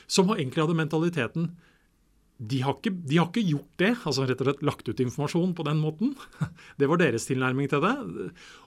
Som 0.08 0.28
har- 0.28 0.38
egentlig 0.38 0.62
hadde 0.68 0.76
mentaliteten 0.76 1.56
de 2.36 2.58
har, 2.66 2.76
ikke, 2.76 2.92
de 3.08 3.16
har 3.16 3.30
ikke 3.30 3.46
gjort 3.48 3.80
det, 3.80 3.92
altså 4.04 4.26
rett 4.28 4.42
og 4.44 4.50
slett 4.50 4.64
lagt 4.68 4.90
ut 4.90 5.00
informasjon 5.00 5.54
på 5.56 5.64
den 5.64 5.78
måten. 5.80 6.12
Det 6.80 6.90
var 6.92 7.00
deres 7.00 7.28
tilnærming 7.30 7.70
til 7.72 7.84
det. 7.86 7.94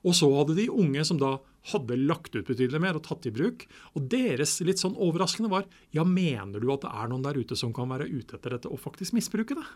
Og 0.08 0.16
så 0.16 0.28
hadde 0.32 0.56
de 0.56 0.70
unge 0.72 1.04
som 1.04 1.18
da 1.20 1.34
hadde 1.68 1.98
lagt 2.00 2.32
ut 2.32 2.48
betydelig 2.48 2.80
mer 2.80 2.96
og 2.96 3.04
tatt 3.04 3.28
i 3.28 3.32
bruk. 3.34 3.66
Og 3.92 4.06
deres 4.08 4.56
litt 4.64 4.80
sånn 4.80 4.96
overraskende 4.96 5.50
var 5.52 5.66
ja, 5.92 6.06
mener 6.08 6.64
du 6.64 6.70
at 6.72 6.86
det 6.86 6.94
er 6.96 7.10
noen 7.12 7.26
der 7.26 7.36
ute 7.36 7.58
som 7.60 7.74
kan 7.76 7.92
være 7.92 8.08
ute 8.08 8.38
etter 8.38 8.56
dette 8.56 8.72
og 8.72 8.80
faktisk 8.80 9.18
misbruke 9.18 9.58
det? 9.58 9.66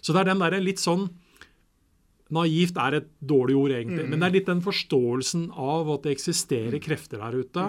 Så 0.00 0.16
det 0.16 0.22
er 0.22 0.32
den 0.32 0.40
derre 0.46 0.62
litt 0.64 0.80
sånn 0.82 1.10
Naivt 2.32 2.78
er 2.80 2.94
et 2.96 3.08
dårlig 3.20 3.52
ord, 3.60 3.74
egentlig. 3.76 4.06
Men 4.08 4.22
det 4.22 4.28
er 4.30 4.34
litt 4.38 4.46
den 4.48 4.62
forståelsen 4.64 5.50
av 5.52 5.90
at 5.92 6.06
det 6.06 6.14
eksisterer 6.14 6.80
krefter 6.80 7.20
der 7.20 7.34
ute 7.42 7.64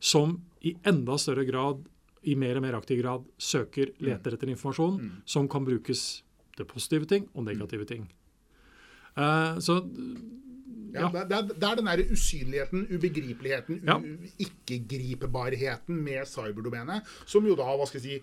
som 0.00 0.38
i 0.64 0.72
enda 0.88 1.18
større 1.20 1.44
grad, 1.44 1.82
i 2.26 2.34
mer 2.34 2.58
og 2.58 2.62
mer 2.66 2.74
aktiv 2.78 2.98
grad, 3.02 3.24
søker, 3.38 3.92
leter 4.02 4.34
etter 4.36 4.50
informasjon 4.50 4.98
som 5.24 5.46
kan 5.48 5.64
brukes 5.66 6.22
til 6.56 6.66
positive 6.68 7.06
ting 7.06 7.28
og 7.34 7.44
negative 7.46 7.84
ting. 7.88 8.08
Uh, 9.16 9.56
så 9.62 9.80
Ja, 10.96 11.10
Ja. 11.12 11.24
Det, 11.28 11.32
er- 11.36 11.48
det 11.60 11.64
er 11.66 11.74
den 11.76 11.84
der 11.90 12.00
usynligheten, 12.14 12.86
ubegripeligheten, 12.88 13.82
Ja. 13.84 13.98
ikke-gripbarheten 14.40 15.98
med 16.04 16.24
cyberdomenet, 16.26 17.02
som 17.26 17.44
jo 17.46 17.54
da, 17.58 17.66
hva 17.76 17.86
skal 17.86 18.00
jeg 18.00 18.22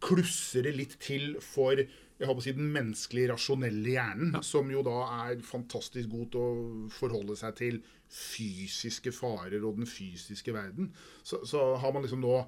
klusser 0.00 0.62
det 0.68 0.76
litt 0.76 0.94
til 1.02 1.32
for 1.42 1.74
jeg 1.80 2.26
håper 2.26 2.40
å 2.40 2.44
si, 2.44 2.52
den 2.54 2.70
menneskelige, 2.74 3.30
rasjonelle 3.32 3.92
hjernen, 3.94 4.36
som 4.42 4.70
jo 4.70 4.82
da 4.86 5.00
er 5.30 5.38
fantastisk 5.46 6.08
god 6.10 6.30
til 6.34 6.40
å 6.40 6.88
forholde 6.90 7.36
seg 7.38 7.54
til 7.60 7.76
fysiske 8.10 9.12
farer 9.14 9.62
og 9.62 9.76
den 9.78 9.86
fysiske 9.86 10.54
verden. 10.54 10.92
Så, 11.22 11.44
så 11.46 11.76
har 11.78 11.92
man 11.94 12.02
liksom 12.02 12.22
nå 12.24 12.40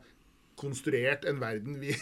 konstruert 0.61 1.25
en 1.31 1.41
verden 1.43 1.81
vi 1.83 1.95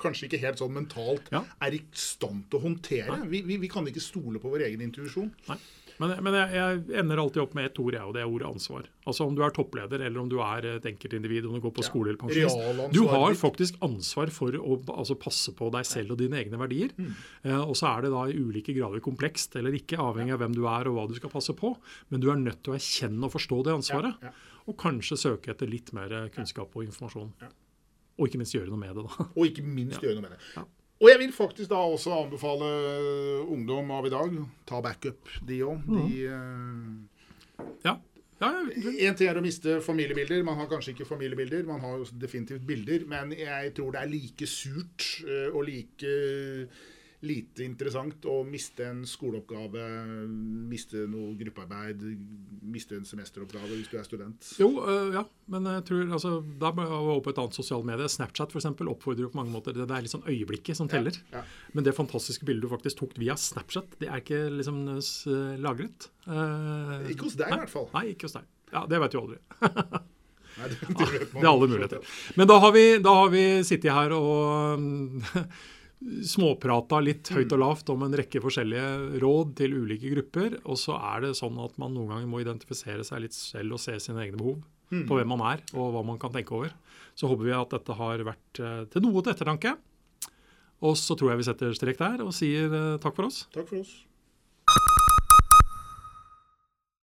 kanskje 0.00 0.30
ikke 0.30 0.40
helt 0.46 0.60
sånn 0.62 0.72
mentalt 0.72 1.26
Ja. 1.34 1.42
er 1.60 1.76
i 1.76 1.82
stand 1.92 2.46
til 2.48 2.56
å 2.60 2.62
håndtere. 2.64 3.18
Vi, 3.28 3.42
vi, 3.44 3.58
vi 3.60 3.68
kan 3.68 3.84
ikke 3.90 4.00
stole 4.00 4.40
på 4.40 4.48
vår 4.52 4.64
egen 4.70 4.86
intuisjon. 4.86 5.28
Nei. 5.50 5.58
Men, 6.00 6.14
men 6.24 6.32
jeg, 6.32 6.52
jeg 6.56 7.00
ender 7.02 7.20
alltid 7.20 7.42
opp 7.42 7.52
med 7.58 7.66
ett 7.68 7.76
ord, 7.82 7.92
jeg, 7.92 8.00
og 8.08 8.14
det 8.16 8.22
er 8.22 8.30
ordet 8.30 8.46
ansvar. 8.48 8.86
Altså 9.04 9.26
Om 9.28 9.34
du 9.36 9.42
er 9.44 9.52
toppleder, 9.52 10.00
eller 10.06 10.22
om 10.22 10.30
du 10.32 10.38
er 10.40 10.64
et 10.78 10.86
enkeltindivid, 10.88 11.44
om 11.44 11.58
du 11.58 11.60
går 11.60 11.74
på 11.76 11.82
Ja. 11.84 11.88
skole 11.90 12.14
eller 12.14 12.20
pensjonist. 12.22 12.94
Du 12.96 13.02
har 13.10 13.36
faktisk 13.36 13.76
ansvar 13.84 14.32
for 14.32 14.56
å 14.56 14.78
altså, 14.94 15.18
passe 15.20 15.52
på 15.58 15.68
deg 15.74 15.84
selv 15.84 16.14
og 16.16 16.22
dine 16.22 16.40
egne 16.40 16.56
verdier. 16.62 16.94
Mm. 16.96 17.10
Eh, 17.44 17.60
og 17.60 17.76
så 17.76 17.90
er 17.92 18.06
det 18.06 18.14
da 18.14 18.22
i 18.32 18.38
ulike 18.40 18.72
grader 18.72 19.04
komplekst 19.04 19.60
eller 19.60 19.76
ikke, 19.76 20.00
avhengig 20.00 20.32
av 20.38 20.40
hvem 20.40 20.56
du 20.56 20.62
er 20.64 20.88
og 20.88 20.96
hva 20.96 21.04
du 21.10 21.18
skal 21.20 21.34
passe 21.36 21.52
på. 21.52 21.74
Men 22.08 22.24
du 22.24 22.30
er 22.32 22.40
nødt 22.40 22.62
til 22.64 22.72
å 22.72 22.80
erkjenne 22.80 23.28
og 23.28 23.36
forstå 23.36 23.60
det 23.68 23.76
ansvaret. 23.82 24.24
Ja, 24.24 24.32
ja. 24.32 24.48
Og 24.70 24.76
kanskje 24.78 25.18
søke 25.18 25.54
etter 25.54 25.70
litt 25.70 25.90
mer 25.96 26.14
kunnskap 26.34 26.76
og 26.76 26.86
informasjon. 26.86 27.32
Ja. 27.42 27.50
Og 28.20 28.28
ikke 28.28 28.40
minst 28.42 28.54
gjøre 28.54 28.70
noe 28.70 28.80
med 28.80 28.94
det, 28.98 29.06
da. 29.06 29.26
Og 29.32 29.48
ikke 29.48 29.64
minst 29.64 30.02
gjøre 30.04 30.18
noe 30.18 30.28
med 30.28 30.36
det. 30.36 30.40
Ja. 30.54 30.66
Og 31.00 31.08
jeg 31.08 31.20
vil 31.22 31.32
faktisk 31.32 31.70
da 31.72 31.80
også 31.80 32.12
anbefale 32.12 32.66
ungdom 33.48 33.88
av 33.96 34.04
i 34.04 34.12
dag 34.12 34.34
ta 34.68 34.82
backup, 34.84 35.30
de 35.48 35.62
òg. 35.64 35.86
De 35.88 36.26
uh, 36.28 37.64
Ja. 37.86 37.94
ja, 38.42 38.50
ja. 38.50 38.92
En 39.08 39.16
ting 39.16 39.30
er 39.30 39.40
å 39.40 39.44
miste 39.44 39.78
familiebilder. 39.84 40.44
Man 40.44 40.60
har 40.60 40.68
kanskje 40.68 40.92
ikke 40.92 41.08
familiebilder, 41.08 41.64
man 41.68 41.80
har 41.80 41.96
jo 42.02 42.08
definitivt 42.20 42.66
bilder. 42.68 43.06
Men 43.08 43.32
jeg 43.32 43.72
tror 43.78 43.96
det 43.96 44.02
er 44.02 44.12
like 44.12 44.48
surt 44.48 45.08
eh, 45.24 45.48
og 45.48 45.64
like 45.70 46.12
lite 47.20 47.64
interessant 47.66 48.24
å 48.24 48.38
miste 48.48 48.86
en 48.88 49.02
skoleoppgave, 49.04 49.82
miste 50.70 51.02
noe 51.10 51.34
gruppearbeid, 51.36 52.00
miste 52.72 52.96
en 52.96 53.04
semesteroppgave 53.04 53.68
hvis 53.76 53.90
du 53.92 53.98
er 54.00 54.06
student. 54.06 54.48
Jo, 54.60 54.70
øh, 54.80 55.10
ja, 55.18 55.24
men 55.52 55.68
jeg 55.68 55.84
tror 55.90 56.14
altså, 56.16 56.32
da 56.62 56.70
må 56.72 56.86
jeg 56.86 56.96
over 56.96 57.20
på 57.26 57.34
et 57.34 57.40
annet 57.42 57.58
sosialt 57.58 57.84
medie. 57.88 58.08
Snapchat 58.08 58.54
for 58.54 58.62
eksempel, 58.62 58.88
oppfordrer 58.88 59.26
jo 59.26 59.32
på 59.34 59.40
mange 59.42 59.52
måter 59.52 59.76
Det 59.76 59.84
er 59.90 60.08
sånn 60.08 60.24
øyeblikket 60.30 60.78
som 60.80 60.88
teller. 60.88 61.18
Ja. 61.34 61.42
Men 61.76 61.84
det 61.84 61.92
fantastiske 61.98 62.48
bildet 62.48 62.64
du 62.64 62.72
faktisk 62.72 63.02
tok 63.02 63.12
via 63.20 63.36
Snapchat, 63.36 63.98
det 64.00 64.08
er 64.08 64.22
ikke 64.24 64.40
liksom 64.56 64.80
s- 64.98 65.26
lagret. 65.60 66.08
Eh, 66.24 67.10
Ikke 67.12 67.28
hos 67.28 67.36
deg, 67.36 67.52
i 67.52 67.60
hvert 67.64 67.74
fall. 67.74 67.90
Nei, 67.96 68.06
ikke 68.14 68.28
hos 68.30 68.38
deg. 68.38 68.48
Ja, 68.72 68.86
Det 68.86 69.00
vet 69.02 69.12
du 69.12 69.20
aldri. 69.20 69.38
Nei, 70.60 70.66
det, 70.68 70.78
det 70.82 71.06
vet 71.12 71.32
man 71.32 71.40
Det 71.40 71.46
er 71.46 71.50
alle 71.52 71.68
muligheter. 71.70 72.08
Men 72.36 72.48
da 72.50 72.56
har 72.64 72.72
vi, 72.74 72.82
da 73.04 73.12
har 73.20 73.28
vi 73.32 73.44
sittet 73.64 73.92
her 73.94 74.12
og 74.16 74.80
småprata 76.00 77.00
litt 77.04 77.28
høyt 77.34 77.52
og 77.52 77.60
lavt 77.60 77.90
om 77.92 78.06
en 78.06 78.16
rekke 78.16 78.40
forskjellige 78.40 79.20
råd 79.20 79.54
til 79.60 79.76
ulike 79.82 80.12
grupper. 80.14 80.56
Og 80.64 80.78
så 80.80 80.96
er 80.96 81.26
det 81.26 81.34
sånn 81.38 81.58
at 81.60 81.76
man 81.80 81.94
noen 81.96 82.14
ganger 82.14 82.30
må 82.30 82.40
identifisere 82.42 83.04
seg 83.06 83.26
litt 83.26 83.36
selv 83.36 83.76
og 83.76 83.82
se 83.82 83.98
sine 84.00 84.24
egne 84.24 84.40
behov. 84.40 84.62
På 85.06 85.14
hvem 85.14 85.28
man 85.30 85.44
er 85.52 85.60
og 85.78 85.92
hva 85.94 86.02
man 86.02 86.18
kan 86.18 86.32
tenke 86.34 86.56
over. 86.56 86.72
Så 87.14 87.28
håper 87.30 87.46
vi 87.46 87.54
at 87.54 87.76
dette 87.76 87.94
har 87.94 88.24
vært 88.26 88.58
eh, 88.58 88.84
til 88.90 89.04
noe 89.04 89.22
til 89.22 89.34
ettertanke. 89.34 89.76
Og 90.82 90.96
så 90.98 91.14
tror 91.14 91.34
jeg 91.34 91.42
vi 91.42 91.46
setter 91.50 91.76
strek 91.76 92.00
der 92.00 92.24
og 92.24 92.32
sier 92.34 92.72
eh, 92.72 92.96
takk 93.02 93.14
for 93.14 93.28
oss. 93.28 93.44
Takk 93.54 93.68
for 93.68 93.84
oss. 93.84 93.92